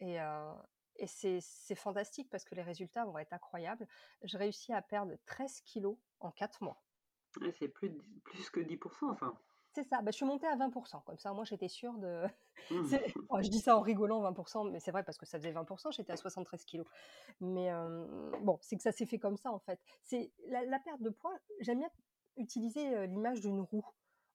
[0.00, 0.52] Et, euh,
[0.96, 3.86] et c'est c'est fantastique parce que les résultats vont être incroyables.
[4.22, 6.82] Je réussis à perdre 13 kilos en 4 mois.
[7.52, 7.92] C'est plus,
[8.24, 9.38] plus que 10%, enfin.
[9.72, 12.24] C'est ça, bah, je suis montée à 20%, comme ça, moi j'étais sûre de...
[13.30, 15.92] Ouais, je dis ça en rigolant, 20%, mais c'est vrai parce que ça faisait 20%,
[15.92, 16.86] j'étais à 73 kilos.
[17.40, 19.80] Mais euh, bon, c'est que ça s'est fait comme ça en fait.
[20.02, 21.90] C'est la, la perte de poids, j'aime bien
[22.36, 23.86] utiliser l'image d'une roue.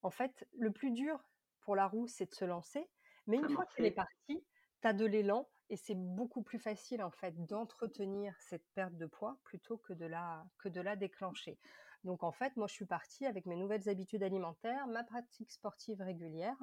[0.03, 1.19] En fait, le plus dur
[1.61, 2.87] pour la roue, c'est de se lancer,
[3.27, 4.45] mais une fois qu'elle est partie,
[4.81, 9.07] tu as de l'élan et c'est beaucoup plus facile en fait d'entretenir cette perte de
[9.07, 11.59] poids plutôt que de la, que de la déclencher.
[12.05, 16.01] Donc en fait, moi je suis partie avec mes nouvelles habitudes alimentaires, ma pratique sportive
[16.01, 16.57] régulière.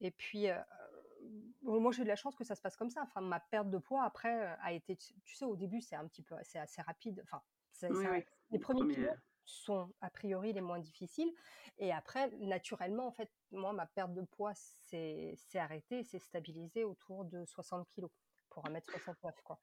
[0.00, 0.60] Et puis, euh,
[1.62, 3.02] moi j'ai eu de la chance que ça se passe comme ça.
[3.02, 6.22] Enfin, ma perte de poids après a été, tu sais, au début c'est un petit
[6.22, 7.20] peu, c'est assez rapide.
[7.24, 7.42] Enfin,
[7.90, 8.24] Oui, oui.
[8.50, 11.32] les premiers Premier- kilomètres sont a priori les moins difficiles.
[11.78, 17.24] Et après, naturellement, en fait, moi ma perte de poids s'est arrêtée, s'est stabilisée autour
[17.24, 18.10] de 60 kilos
[18.50, 19.58] pour 1m69 quoi.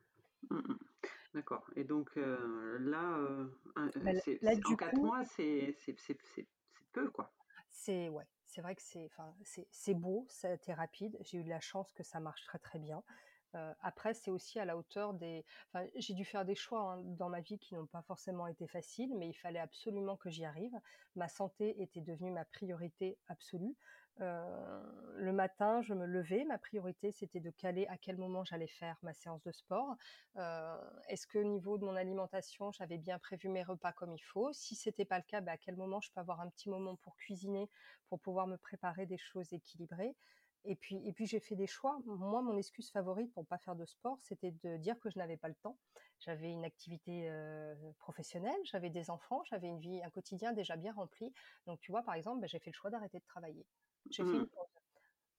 [0.49, 0.79] Hum, hum.
[1.33, 1.65] D'accord.
[1.75, 5.05] Et donc euh, là, euh, un- Bah, là- c'est, là, c'est- en du 4 coup,
[5.05, 5.75] mois, c'est,
[6.91, 7.31] peu, quoi.
[7.71, 9.33] C'est ouais, c'est vrai que c'est enfin
[9.71, 11.17] c'est beau, ça a été rapide.
[11.21, 13.03] J'ai eu de la chance que ça marche très très bien.
[13.55, 15.45] Euh, après, c'est aussi à la hauteur des.
[15.67, 18.67] Enfin, j'ai dû faire des choix hein, dans ma vie qui n'ont pas forcément été
[18.67, 20.73] faciles, mais il fallait absolument que j'y arrive.
[21.15, 23.75] Ma santé était devenue ma priorité absolue.
[24.19, 28.97] Le matin, je me levais, ma priorité c'était de caler à quel moment j'allais faire
[29.01, 29.95] ma séance de sport.
[30.35, 34.53] Est-ce que au niveau de mon alimentation, j'avais bien prévu mes repas comme il faut?
[34.53, 36.95] Si c'était pas le cas, bah, à quel moment je peux avoir un petit moment
[36.95, 37.69] pour cuisiner,
[38.07, 40.15] pour pouvoir me préparer des choses équilibrées?
[40.65, 41.99] Et puis, et puis j'ai fait des choix.
[42.05, 45.37] Moi, mon excuse favorite pour pas faire de sport, c'était de dire que je n'avais
[45.37, 45.77] pas le temps.
[46.19, 47.29] J'avais une activité
[47.97, 51.33] professionnelle, j'avais des enfants, j'avais une vie, un quotidien déjà bien rempli.
[51.65, 53.65] Donc, tu vois, par exemple, bah, j'ai fait le choix d'arrêter de travailler.
[54.09, 54.67] J'ai fait une pause.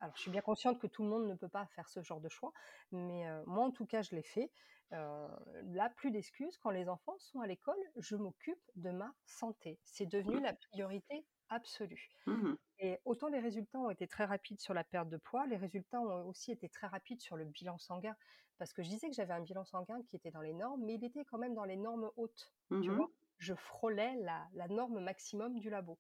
[0.01, 2.21] Alors, je suis bien consciente que tout le monde ne peut pas faire ce genre
[2.21, 2.53] de choix,
[2.93, 4.51] mais moi, en tout cas, je l'ai fait.
[4.91, 6.59] là, plus d'excuses.
[6.59, 9.79] Quand les enfants sont à l'école, je m'occupe de ma santé.
[9.85, 12.11] C'est devenu la priorité absolue.
[12.27, 15.57] Mmh et autant les résultats ont été très rapides sur la perte de poids, les
[15.57, 18.17] résultats ont aussi été très rapides sur le bilan sanguin.
[18.59, 20.95] Parce que je disais que j'avais un bilan sanguin qui était dans les normes, mais
[20.95, 22.53] il était quand même dans les normes hautes.
[22.69, 23.11] Tu mmh vois?
[23.39, 25.99] Je frôlais la, norme maximum du labo.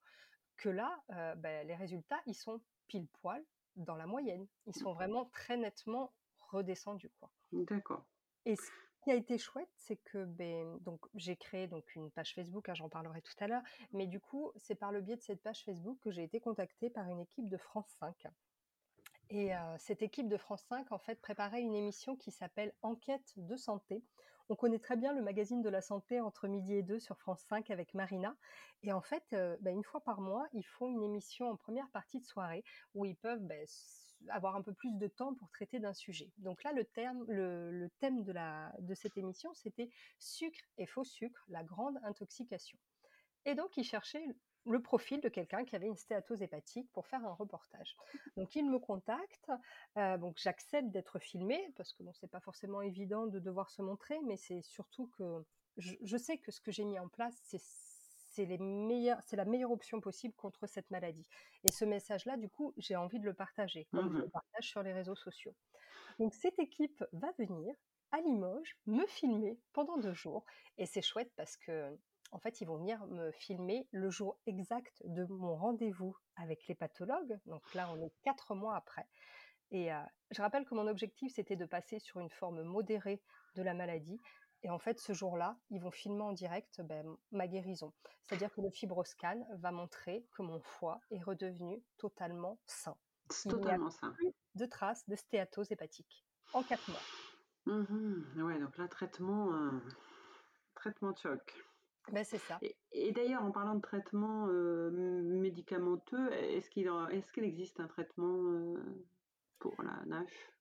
[0.56, 1.02] Que là,
[1.36, 3.44] ben, les résultats, ils sont pile poil
[3.76, 4.46] dans la moyenne.
[4.66, 7.10] Ils sont vraiment très nettement redescendus.
[7.18, 7.30] Quoi.
[7.52, 8.04] D'accord.
[8.44, 8.70] Et ce
[9.02, 12.74] qui a été chouette, c'est que ben, donc j'ai créé donc une page Facebook, hein,
[12.74, 13.62] j'en parlerai tout à l'heure,
[13.92, 16.90] mais du coup, c'est par le biais de cette page Facebook que j'ai été contactée
[16.90, 18.14] par une équipe de France 5.
[19.36, 23.56] Et cette équipe de France 5, en fait, préparait une émission qui s'appelle Enquête de
[23.56, 24.04] santé.
[24.48, 27.42] On connaît très bien le magazine de la santé entre midi et deux sur France
[27.48, 28.36] 5 avec Marina.
[28.84, 32.20] Et en fait, bah, une fois par mois, ils font une émission en première partie
[32.20, 32.62] de soirée
[32.94, 33.56] où ils peuvent bah,
[34.28, 36.30] avoir un peu plus de temps pour traiter d'un sujet.
[36.38, 38.34] Donc là, le, thème de,
[38.82, 42.78] de cette émission, c'était sucre et faux sucre, la grande intoxication.
[43.46, 44.28] Et donc, ils cherchaient
[44.66, 47.96] le profil de quelqu'un qui avait une stéatose hépatique pour faire un reportage.
[48.36, 49.50] Donc il me contacte,
[49.98, 53.82] euh, donc j'accepte d'être filmé parce que bon c'est pas forcément évident de devoir se
[53.82, 55.44] montrer, mais c'est surtout que
[55.76, 57.60] je, sais que ce que j'ai mis en place c'est
[58.34, 61.28] c'est les meilleurs, c'est la meilleure option possible contre cette maladie.
[61.62, 64.68] Et ce message-là, du coup, j'ai envie de le partager, comme je le mmh partage
[64.68, 65.54] sur les réseaux sociaux.
[66.18, 67.76] Donc cette équipe va venir
[68.10, 70.44] à Limoges me filmer pendant deux jours,
[70.78, 71.96] et c'est chouette parce que
[72.34, 76.74] en fait, ils vont venir me filmer le jour exact de mon rendez-vous avec les
[76.74, 77.38] pathologues.
[77.46, 79.06] Donc là, on est quatre mois après.
[79.70, 79.90] Et
[80.32, 83.22] je rappelle que mon objectif, c'était de passer sur une forme modérée
[83.54, 84.20] de la maladie.
[84.64, 87.92] Et en fait, ce jour-là, ils vont filmer en direct ben, ma guérison.
[88.24, 92.96] C'est-à-dire que le fibroscan va montrer que mon foie est redevenu totalement sain.
[93.48, 94.10] totalement sain.
[94.12, 97.00] Plus de traces de stéatose hépatique en quatre mois.
[97.66, 99.70] Mmh ouais, donc là, traitement,
[100.74, 101.64] traitement de choc.
[102.12, 102.58] Ben, c'est ça.
[102.92, 104.90] Et, d'ailleurs, en parlant de traitement euh,
[105.22, 108.76] médicamenteux, est-ce qu'il est existe un traitement euh,
[109.58, 110.52] pour la NASH?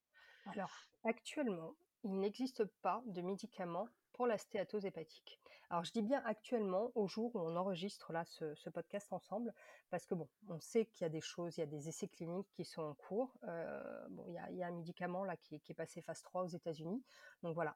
[0.47, 0.71] Alors,
[1.03, 5.39] actuellement, il n'existe pas de médicament pour la stéatose hépatique.
[5.69, 9.53] Alors, je dis bien actuellement, au jour où on enregistre là ce, podcast ensemble,
[9.89, 12.07] parce que bon, on sait qu'il y a des choses, il y a des essais
[12.07, 13.35] cliniques qui sont en cours.
[13.43, 16.47] Euh, bon, il y, a, un médicament là qui, qui, est passé phase 3 aux
[16.47, 17.03] États-Unis.
[17.41, 17.75] Donc voilà,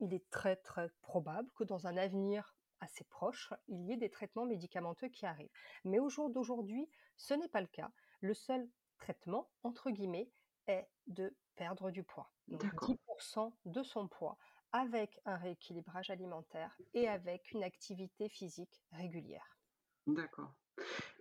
[0.00, 2.54] il est très très probable que dans un avenir
[2.84, 5.50] assez proche, il y ait des traitements médicamenteux qui arrivent.
[5.84, 7.90] Mais au jour d'aujourd'hui, ce n'est pas le cas.
[8.20, 8.68] Le seul
[8.98, 10.30] traitement, entre guillemets,
[10.66, 12.30] est de perdre du poids.
[12.48, 14.38] Donc 10% de son poids
[14.72, 19.58] avec un rééquilibrage alimentaire et avec une activité physique régulière.
[20.06, 20.52] D'accord.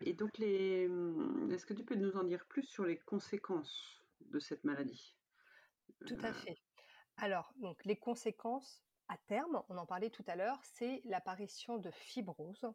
[0.01, 0.87] Et donc, les...
[0.87, 5.15] Hum, est-ce que tu peux nous en dire plus sur les conséquences de cette maladie?
[6.07, 6.57] Tout à euh, fait.
[7.17, 11.91] Alors, donc, les conséquences, à terme, on en parlait tout à l'heure, c'est l'apparition de
[11.91, 12.65] fibrose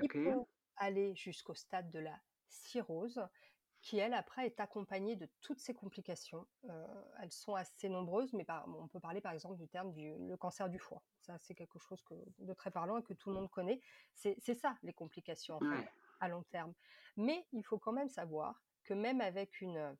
[0.00, 0.44] qui peut
[0.76, 2.18] aller jusqu'au stade de la
[2.48, 3.20] cirrhose,
[3.80, 6.46] qui elle après est accompagnée de toutes ces complications.
[6.68, 6.86] Euh,
[7.22, 10.68] elles sont assez nombreuses, mais on peut parler par exemple du terme du le cancer
[10.68, 11.02] du foie.
[11.20, 12.02] Ça c'est quelque chose
[12.38, 13.80] de très parlant et que tout le monde connaît.
[14.14, 15.60] C'est ça les complications
[16.20, 16.74] à long terme.
[17.16, 19.96] Mais il faut quand même savoir que même avec une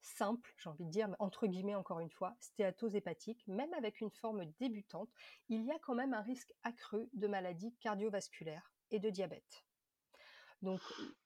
[0.00, 4.10] simple, j'ai envie de dire, entre guillemets encore une fois, stéatose hépatique, même avec une
[4.10, 5.10] forme débutante,
[5.48, 9.64] il y a quand même un risque accru de maladies cardiovasculaires et de diabète.
[10.62, 10.80] Donc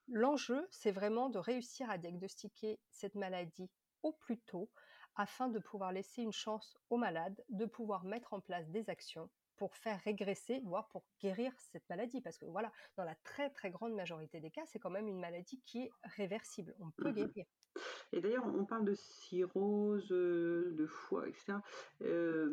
[0.09, 3.71] l'enjeu, c'est vraiment de réussir à diagnostiquer cette maladie
[4.03, 4.71] au plus tôt
[5.17, 9.31] afin de pouvoir laisser une chance aux malades de pouvoir mettre en place des actions
[9.57, 12.21] pour faire régresser, voire pour guérir cette maladie.
[12.21, 15.21] Parce que voilà, dans la très très grande majorité des cas, c'est quand même une
[15.21, 16.75] maladie qui est réversible.
[16.81, 17.47] On peut mmh guérir.
[18.12, 21.55] Et d'ailleurs, on parle de cirrhose, euh, de foie, etc.
[22.03, 22.51] Euh,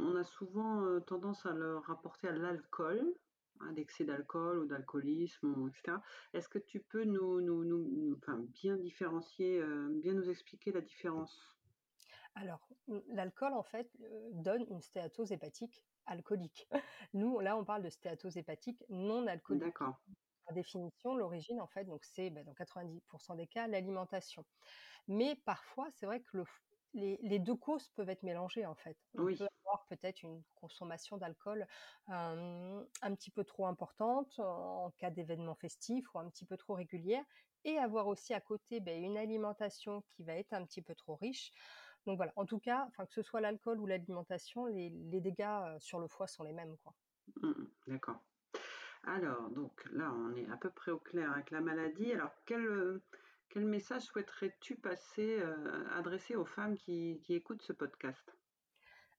[0.00, 3.14] on a souvent euh, tendance à le rapporter à l'alcool,
[3.60, 5.98] à l'excès d'alcool ou d'alcoolisme, etc.
[6.32, 9.62] Est-ce que tu peux nous, nous, nous, enfin, bien différencier,
[10.02, 11.56] bien nous expliquer la différence?
[12.34, 12.68] Alors,
[13.08, 13.88] l'alcool, en fait,
[14.32, 16.68] donne une stéatose hépatique alcoolique.
[17.14, 19.62] Nous, là, on parle de stéatose hépatique non alcoolique.
[19.62, 20.00] D'accord
[20.44, 24.44] par définition, l'origine, en fait, donc c'est bah, dans 90% des cas l'alimentation.
[25.08, 26.38] Mais parfois, c'est vrai que
[26.94, 28.96] les, deux causes peuvent être mélangées, en fait.
[29.18, 31.66] On peut avoir peut-être une consommation d'alcool
[32.08, 37.24] un petit peu trop importante en cas d'événement festif ou un petit peu trop régulière,
[37.64, 41.16] et avoir aussi à côté bah, une alimentation qui va être un petit peu trop
[41.16, 41.50] riche.
[42.06, 46.08] Donc voilà, en tout cas, que ce soit l'alcool ou l'alimentation, les, dégâts sur le
[46.08, 46.76] foie sont les mêmes.
[46.82, 46.94] Quoi.
[47.42, 48.20] Mmh d'accord.
[49.06, 52.12] Alors, donc là, on est à peu près au clair avec la maladie.
[52.12, 53.00] Alors, quel,
[53.48, 58.36] Quel message souhaiterais-tu passer, heu, adresser aux femmes qui qui écoutent ce podcast?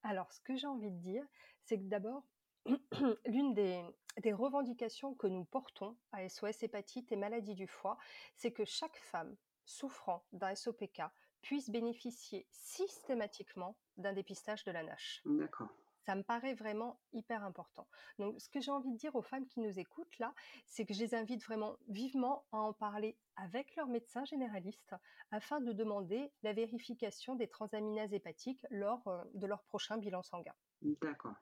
[0.03, 1.25] Alors, ce que j'ai envie de dire,
[1.61, 2.27] c'est que d'abord,
[3.25, 3.83] l'une des
[4.17, 7.97] des revendications que nous portons à SOS Hépatite et Maladies du foie,
[8.35, 11.01] c'est que chaque femme souffrant d'un SOPK
[11.41, 15.21] puisse bénéficier systématiquement d'un dépistage de la NASH.
[15.25, 15.69] D'accord.
[16.05, 17.87] Ça me paraît vraiment hyper important.
[18.19, 20.35] Donc, ce que j'ai envie de dire aux femmes qui nous écoutent là,
[20.67, 24.95] c'est que je les invite vraiment vivement à en parler avec leur médecin généraliste
[25.31, 30.53] afin de demander la vérification des transaminases hépatiques lors euh, de leur prochain bilan sanguin.
[30.81, 31.35] D'accord.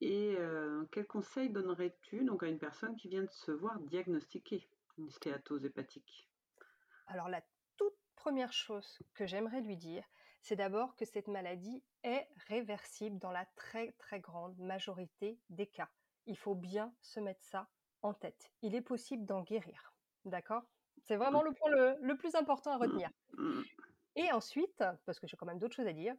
[0.00, 4.70] Et heu, quel conseil donnerais-tu donc à une personne qui vient de se voir diagnostiquer
[4.96, 6.30] une stéatose hépatique?
[7.06, 7.42] Alors la
[7.76, 10.04] toute première chose que j'aimerais lui dire,
[10.40, 15.90] c'est d'abord que cette maladie est réversible dans la très très grande majorité des cas.
[16.26, 17.70] Il faut bien se mettre ça
[18.02, 18.52] en tête.
[18.62, 19.94] Il est possible d'en guérir.
[20.24, 20.62] D'accord?
[21.02, 22.78] C'est vraiment le point le, le plus important à Mmh.
[22.78, 23.10] retenir.
[23.38, 23.62] Mmh.
[24.16, 26.14] Et ensuite, parce que j'ai quand même d'autres choses à dire,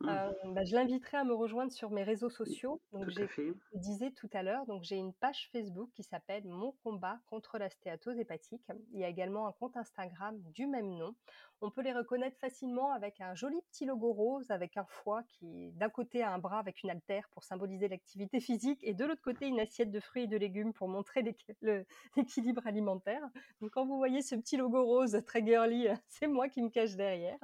[0.00, 0.08] Mmh.
[0.08, 2.82] heu, bah, je l'inviterai à me rejoindre sur mes réseaux sociaux.
[2.92, 3.52] Donc Tout à j'ai fait.
[3.74, 7.58] je disais tout à l'heure, donc j'ai une page Facebook qui s'appelle «Mon combat contre
[7.58, 8.66] la stéatose hépatique».
[8.92, 11.16] Il y a également un compte Instagram du même nom.
[11.60, 15.72] On peut les reconnaître facilement avec un joli petit logo rose avec un foie qui,
[15.72, 19.22] d'un côté, a un bras avec une haltère pour symboliser l'activité physique et de l'autre
[19.22, 21.22] côté, une assiette de fruits et de légumes pour montrer
[22.16, 23.22] l'équilibre alimentaire.
[23.60, 26.94] Donc quand vous voyez ce petit logo rose très girly, c'est moi qui me cache
[26.94, 27.38] derrière.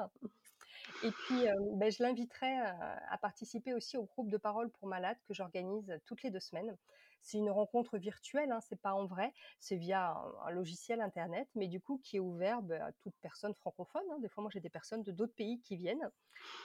[1.00, 5.34] Et puis, beh, je l'inviterai, à participer aussi au groupe de parole pour malades que
[5.34, 6.76] j'organise toutes les 2 semaines.
[7.20, 11.48] C'est une rencontre virtuelle, hein, c'est pas en vrai, c'est via un un logiciel internet,
[11.54, 14.18] mais du coup qui est ouvert, bah, à toute personne francophone, hein.
[14.20, 16.10] Des fois, moi, j'ai des personnes de d'autres pays qui viennent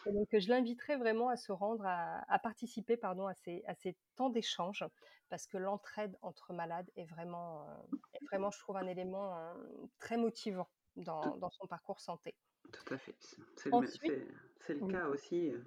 [0.05, 3.75] et donc, je l'inviterai vraiment à se rendre à à participer, pardon, à ces à
[3.75, 4.85] ces temps d'échange
[5.29, 7.67] parce que l'entraide entre malades est vraiment,
[8.13, 9.53] est vraiment, je trouve, un élément,
[9.99, 12.35] très motivant dans son parcours santé.
[12.71, 13.15] Tout à fait.
[13.55, 13.71] C'est
[14.73, 15.65] le cas aussi, heu,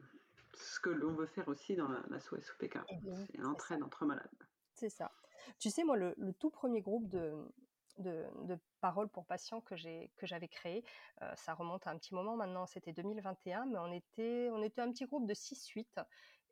[0.54, 2.78] ce que l'on veut faire aussi dans la la SOS-OPK.
[2.88, 4.48] eh bien, C'est l'entraide entre malades.
[4.74, 5.12] C'est ça.
[5.58, 7.52] Tu sais, moi, le le tout premier groupe de
[7.98, 10.82] de de parole pour patients que j'ai que j'avais créé,
[11.22, 14.80] heu, ça remonte à un petit moment maintenant, c'était 2021, mais on était on était
[14.80, 16.00] un petit groupe de six 8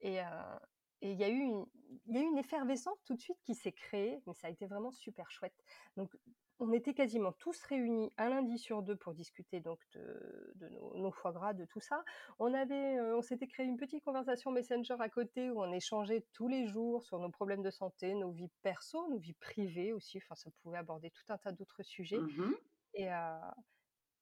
[0.00, 0.24] et heu
[1.02, 1.66] et il y a eu une
[2.06, 4.50] il y a eu une effervescence tout de suite qui s'est créée, mais ça a
[4.50, 5.56] été vraiment super chouette.
[5.96, 6.14] Donc
[6.60, 10.96] on était quasiment tous réunis un lundi sur 2 pour discuter donc de de nos
[10.96, 12.04] nos foie gras, de tout ça.
[12.38, 16.26] On avait, heu, on s'était créé une petite conversation Messenger à côté où on échangeait
[16.32, 20.18] tous les jours sur nos problèmes de santé, nos vies perso, nos vies privées aussi,
[20.18, 22.54] enfin ça pouvait aborder tout un tas d'autres sujets Mmh mh.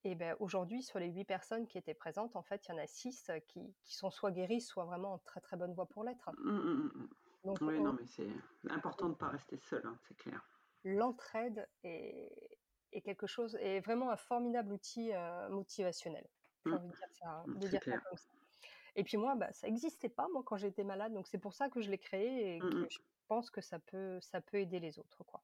[0.03, 2.77] et beh, aujourd'hui sur les 8 personnes qui étaient présentes, en fait, il y en
[2.79, 6.03] a 6 qui qui sont soit guéries, soit vraiment en très, très bonne voie pour
[6.03, 6.31] l'être.
[6.37, 7.09] Mmh mh, mmh.
[7.43, 8.29] Donc Oui, non, on mais c'est
[8.69, 10.41] important de ne pas rester seul, hein, c'est clair.
[10.83, 12.59] L'entraide est
[12.91, 16.27] est quelque chose est vraiment un formidable outil, heu, motivationnel.
[16.65, 18.01] J'ai Mmh, envie de dire ça mmh, de dire ça clair.
[18.03, 18.31] comme ça.
[18.95, 21.69] Et puis moi, bah, ça existait pas moi quand j'étais malade, donc c'est pour ça
[21.69, 24.79] que je l'ai créé et Mmh que je pense que ça peut ça peut aider
[24.79, 25.43] les autres, quoi.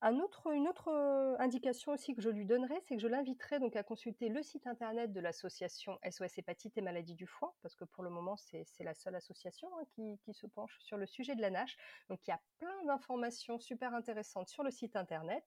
[0.00, 4.28] Une autre, indication aussi que je lui donnerai, c'est que je l'inviterai donc à consulter
[4.28, 8.10] le site internet de l'association SOS Hépatite et Maladies du foie, parce que pour le
[8.10, 11.76] moment, c'est la seule association, hein, qui se penche sur le sujet de la NASH.
[12.08, 15.44] Donc il y a plein d'informations super intéressantes sur le site internet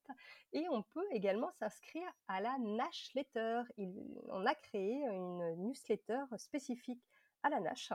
[0.51, 3.61] et on peut également s'inscrire à la NASH Letter.
[4.29, 7.03] On a créé une newsletter spécifique
[7.43, 7.93] à la NASH.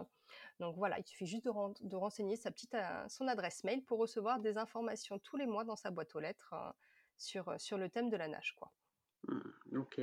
[0.61, 3.85] Donc voilà, il suffit juste de, ren- de renseigner sa petite, euh, son adresse mail
[3.85, 6.72] pour recevoir des informations tous les mois dans sa boîte aux lettres euh,
[7.16, 8.54] sur, euh, sur le thème de la nage.
[8.56, 8.72] Quoi.
[9.28, 9.78] Mmh.
[9.78, 10.00] OK.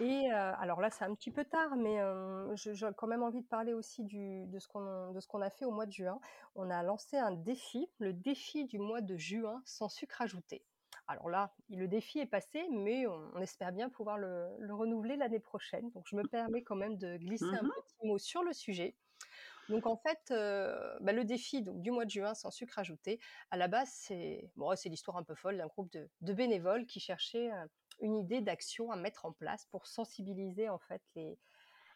[0.00, 3.42] Et euh, alors là, c'est un petit peu tard, mais euh, j'ai quand même envie
[3.42, 5.92] de parler aussi du, de ce qu'on de ce qu'on a fait au mois de
[5.92, 6.20] juin.
[6.54, 10.64] On a lancé un défi, le défi du mois de juin sans sucre ajouté.
[11.08, 15.16] Alors là, le défi est passé, mais on, on espère bien pouvoir le, le renouveler
[15.16, 15.90] l'année prochaine.
[15.90, 17.72] Donc je me permets quand même de glisser Mmh un mh.
[17.82, 18.98] petit mot sur le sujet.
[19.68, 23.20] Donc en fait, heu, bah, le défi donc du mois de juin sans sucre ajouté,
[23.50, 27.00] à la base, c'est bon, l'histoire un peu folle d'un groupe de de bénévoles qui
[27.00, 27.68] cherchaient, heu,
[28.00, 31.38] une idée d'action à mettre en place pour sensibiliser en fait les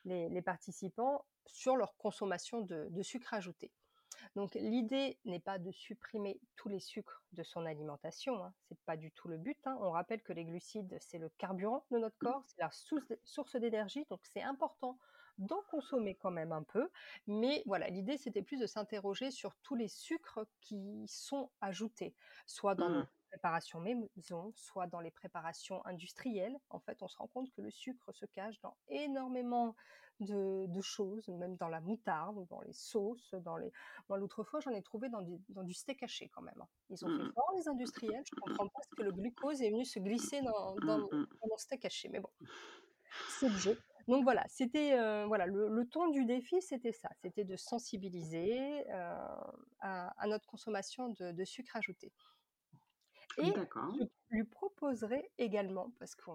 [0.05, 3.73] les les participants sur leur consommation de de sucre ajouté.
[4.37, 8.97] Donc l'idée n'est pas de supprimer tous les sucres de son alimentation, hein, c'est pas
[8.97, 9.77] du tout le but, hein.
[9.81, 12.33] On rappelle que les glucides, c'est le carburant de notre Mmh.
[12.33, 12.71] corps, c'est la
[13.25, 14.99] source d'énergie, donc c'est important
[15.39, 16.91] d'en consommer quand même un peu.
[17.27, 22.15] Mais voilà, l'idée, c'était plus de s'interroger sur tous les sucres qui sont ajoutés,
[22.47, 23.05] soit dans Mmh.
[23.05, 26.57] nos préparations maison, soit dans les préparations industrielles.
[26.71, 29.75] En fait, on se rend compte que le sucre se cache dans énormément
[30.21, 33.73] de, choses, même dans la moutarde, dans les sauces, dans les.
[34.09, 36.61] Moi, l'autre fois, j'en ai trouvé dans du, dans du steak haché quand même.
[36.61, 36.69] Hein.
[36.91, 37.33] Ils ont fait mmh.
[37.33, 38.23] fort les industriels.
[38.25, 41.57] Je comprends pas ce que le glucose est venu se glisser dans, dans, dans mon
[41.57, 42.31] steak haché, mais bon,
[43.41, 43.79] c'est le jeu.
[44.09, 49.17] Donc voilà, c'était euh, voilà le, ton du défi, c'était ça, c'était de sensibiliser euh,
[49.81, 52.13] à, notre consommation de, sucre ajouté.
[53.39, 56.31] Et je lui proposerai également, parce que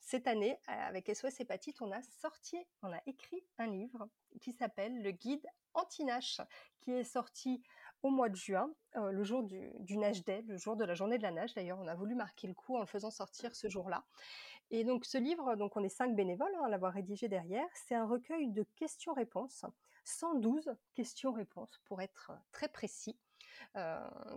[0.00, 4.08] cette année, avec SOS Hépatite, on a sorti, on a écrit un livre
[4.40, 6.40] qui s'appelle Le guide anti-NASH,
[6.80, 7.62] qui est sorti
[8.02, 10.94] au mois de juin, euh, le jour du, du Nage Day, le jour de la
[10.94, 11.54] journée de la nage.
[11.54, 14.04] D'ailleurs, on a voulu marquer le coup en le faisant sortir ce jour-là.
[14.70, 17.94] Et donc ce livre, donc on est cinq bénévoles hein, à l'avoir rédigé derrière, c'est
[17.94, 19.64] un recueil de questions-réponses,
[20.04, 23.18] 112 questions-réponses pour être très précis,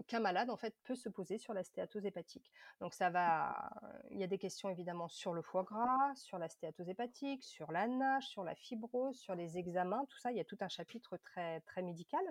[0.08, 2.52] qu'un malade en fait peut se poser sur la stéatose hépatique.
[2.80, 3.72] Donc ça va,
[4.10, 7.72] il y a des questions évidemment sur le foie gras, sur la stéatose hépatique, sur
[7.72, 10.70] la nage, sur la fibrose, sur les examens, tout ça, il y a tout un
[10.70, 12.24] chapitre très très médical.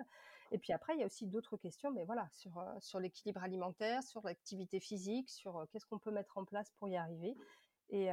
[0.51, 3.41] Et puis après, il y a aussi d'autres questions, mais voilà, sur, euh, sur l'équilibre
[3.41, 7.37] alimentaire, sur l'activité physique, sur euh, qu'est-ce qu'on peut mettre en place pour y arriver.
[7.89, 8.09] Et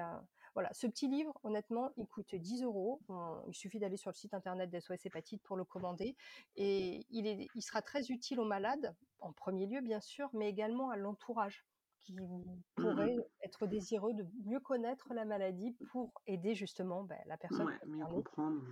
[0.54, 3.00] voilà, ce petit livre, honnêtement, il coûte 10 euros.
[3.46, 6.16] Il suffit d'aller sur le site internet d'SOS Hépatite pour le commander.
[6.56, 10.48] Et il, est, il sera très utile aux malades, en premier lieu, bien sûr, mais
[10.48, 11.64] également à l'entourage
[12.00, 12.16] qui
[12.76, 17.66] pourrait mmh être désireux de mieux connaître la maladie pour aider justement ben, la personne
[17.66, 18.62] ouais, mieux comprendre.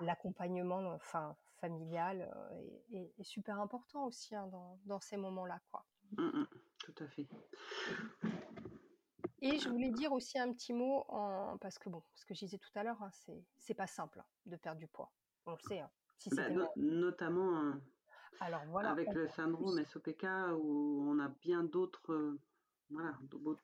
[0.00, 2.30] L'accompagnement enfin, familial
[2.92, 5.60] est, super important aussi hein, dans, dans, ces moments-là.
[5.72, 5.84] quoi.
[6.16, 6.44] Mmh
[6.84, 7.26] tout à fait.
[9.40, 11.58] Et je voulais dire aussi un petit mot, en...
[11.58, 13.10] parce que bon, ce que je disais tout à l'heure, hein,
[13.56, 15.12] c'est pas simple hein, de perdre du poids.
[15.46, 15.80] On le sait.
[15.80, 15.90] Hein.
[16.32, 17.74] Bah, notamment
[18.40, 20.26] Alors, voilà, avec le syndrome SOPK
[20.58, 22.40] où on a bien d'autres euh,
[22.90, 23.16] voilà,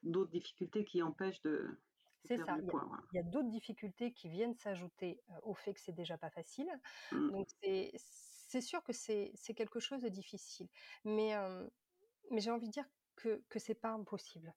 [0.03, 1.79] d'autres difficultés qui empêchent de.
[2.25, 2.57] C'est ça.
[2.59, 6.31] Il y a, d'autres difficultés qui viennent s'ajouter euh, au fait que c'est déjà pas
[6.31, 6.69] facile.
[7.13, 7.31] Mmh.
[7.31, 10.69] Donc c'est sûr que c'est quelque chose de difficile.
[11.05, 11.67] Mais, euh,
[12.31, 14.55] mais j'ai envie de dire que, que c'est pas impossible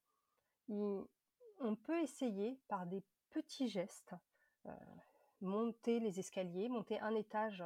[0.70, 4.14] on peut essayer par des petits gestes,
[4.66, 4.72] euh,
[5.42, 7.64] monter les escaliers, monter un étage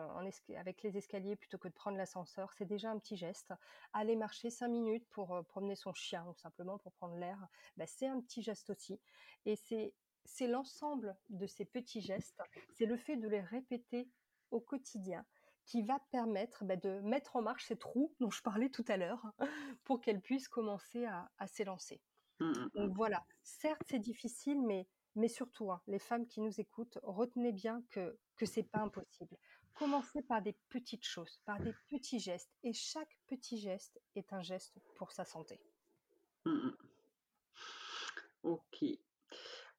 [0.58, 3.54] avec les escaliers plutôt que de prendre l'ascenseur, c'est déjà un petit geste.
[3.93, 7.47] Aller marcher cinq minutes pour euh, promener son chien ou simplement pour prendre l'air,
[7.78, 8.99] bah, c'est un petit geste aussi.
[9.45, 12.41] Et c'est l'ensemble de ces petits gestes,
[12.72, 14.10] c'est le fait de les répéter
[14.52, 15.26] au quotidien
[15.66, 18.97] qui va permettre bah, de mettre en marche cette roue dont je parlais tout à
[18.97, 19.32] l'heure
[19.84, 22.02] pour qu'elle puisse commencer à s'élancer.
[22.42, 22.96] Mmh, mmh, Donc mmh.
[22.96, 27.84] voilà, certes c'est difficile, mais, mais surtout, hein, les femmes qui nous écoutent, retenez bien
[27.92, 29.38] que, que c'est pas impossible.
[29.76, 34.42] Commencez par des petites choses, par des petits gestes, et chaque petit geste est un
[34.42, 35.60] geste pour sa santé.
[38.44, 38.86] Ok.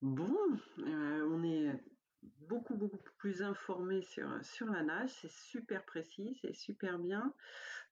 [0.01, 0.37] Bon,
[0.79, 1.85] euh, on est
[2.23, 5.11] beaucoup, beaucoup plus informé sur, sur la nage.
[5.11, 7.35] C'est super précis, c'est super bien.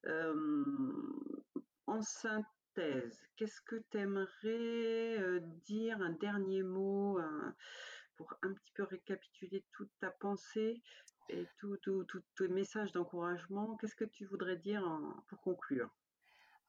[0.06, 0.64] Euh,
[1.86, 2.46] enceinte
[3.36, 7.18] qu'est-ce que tu aimerais dire, un dernier mot
[8.16, 10.82] pour un petit peu récapituler toute ta pensée
[11.28, 11.78] et tous
[12.36, 13.76] tes messages d'encouragement?
[13.76, 14.84] Qu'est-ce que tu voudrais dire
[15.28, 15.90] pour conclure?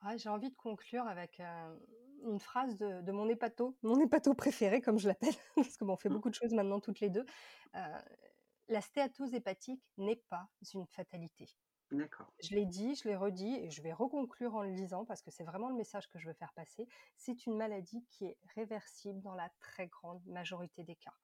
[0.00, 1.40] Ah, J'ai envie de conclure avec
[2.24, 5.96] une phrase de, mon hépato, mon hépato préféré, comme je l'appelle, parce que bon, on
[5.96, 6.14] fait mmh.
[6.14, 7.24] beaucoup de choses maintenant toutes les deux.
[8.68, 11.46] la stéatose hépatique n'est pas une fatalité.
[12.40, 15.30] Je l'ai dit, je l'ai redit et je vais reconclure en le disant parce que
[15.30, 16.88] c'est vraiment le message que je veux faire passer.
[17.16, 21.14] C'est une maladie qui est réversible dans la très grande majorité des cas.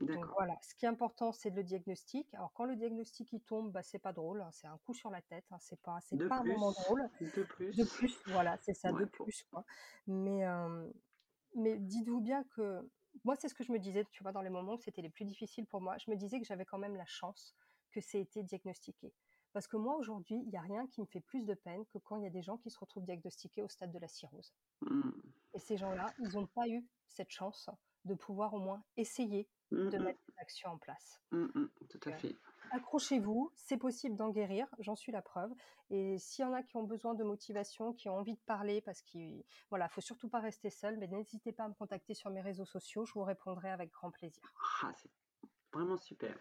[0.00, 2.32] Donc voilà, ce qui est important, c'est le diagnostic.
[2.34, 5.10] Alors quand le diagnostic il tombe, bah, c'est pas drôle, hein, c'est un coup sur
[5.10, 7.08] la tête, hein, c'est pas, c'est pas un moment drôle.
[7.20, 7.76] De plus.
[7.76, 9.44] De plus, voilà, c'est ça, de plus.
[9.50, 9.64] Quoi.
[10.06, 10.44] Mais,
[11.54, 12.88] mais dites-vous bien que
[13.24, 15.10] moi, c'est ce que je me disais, tu vois, dans les moments où c'était les
[15.10, 17.56] plus difficiles pour moi, je me disais que j'avais quand même la chance
[17.90, 19.12] que c'est été diagnostiqué.
[19.58, 21.98] Parce que moi, aujourd'hui, il n'y a rien qui me fait plus de peine que
[21.98, 24.52] quand il y a des gens qui se retrouvent diagnostiqués au stade de la cirrhose.
[24.82, 25.10] Mmh.
[25.52, 27.68] Et ces gens-là, ils n'ont pas eu cette chance
[28.04, 30.02] de pouvoir au moins essayer mmh, de mmh.
[30.04, 31.20] mettre des actions en place.
[31.88, 32.36] tout à fait.
[32.70, 35.50] accrochez-vous, c'est possible d'en guérir, j'en suis la preuve.
[35.90, 38.80] Et s'il y en a qui ont besoin de motivation, qui ont envie de parler,
[38.80, 42.30] parce qu'il voilà, faut surtout pas rester seul, mais n'hésitez pas à me contacter sur
[42.30, 44.54] mes réseaux sociaux, je vous répondrai avec grand plaisir.
[44.84, 45.10] Ah, c'est
[45.72, 46.38] vraiment super.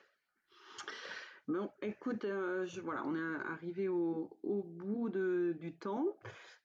[1.47, 6.05] Bon, écoute, euh, voilà, on est arrivé au, bout du temps.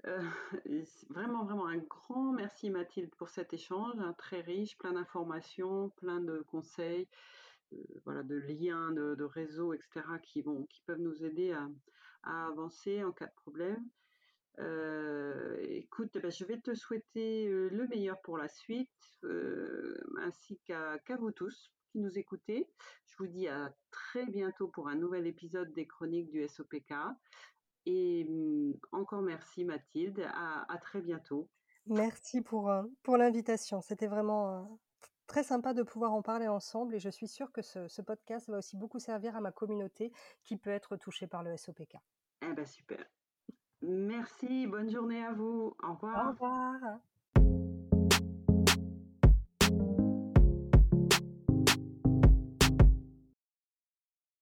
[0.08, 0.20] Euh,
[1.08, 6.20] vraiment, vraiment un grand merci Mathilde pour cet échange, hein, très riche, plein d'informations, plein
[6.20, 7.06] de conseils,
[7.72, 10.00] euh, voilà, de liens, de, réseaux, etc.
[10.20, 13.86] qui vont, qui peuvent nous aider à, avancer en cas de problème.
[15.60, 18.90] écoute, ben, je vais te souhaiter le meilleur pour la suite,
[20.18, 22.66] ainsi qu'à vous tous qui nous écoutez.
[23.06, 26.94] Je vous dis à très bientôt pour un nouvel épisode des chroniques du SOPK.
[27.84, 31.48] Et mmh, encore merci Mathilde, à, très bientôt.
[31.86, 33.80] Merci pour, euh, pour l'invitation.
[33.80, 34.62] C'était vraiment euh,
[35.26, 38.48] très sympa de pouvoir en parler ensemble et je suis sûre que ce, ce, podcast
[38.48, 40.12] va aussi beaucoup servir à ma communauté
[40.44, 41.96] qui peut être touchée par le SOPK.
[42.42, 43.04] Eh ben super.
[43.82, 45.74] Merci, bonne journée à vous.
[45.82, 46.26] Au revoir.
[46.26, 47.00] Au revoir.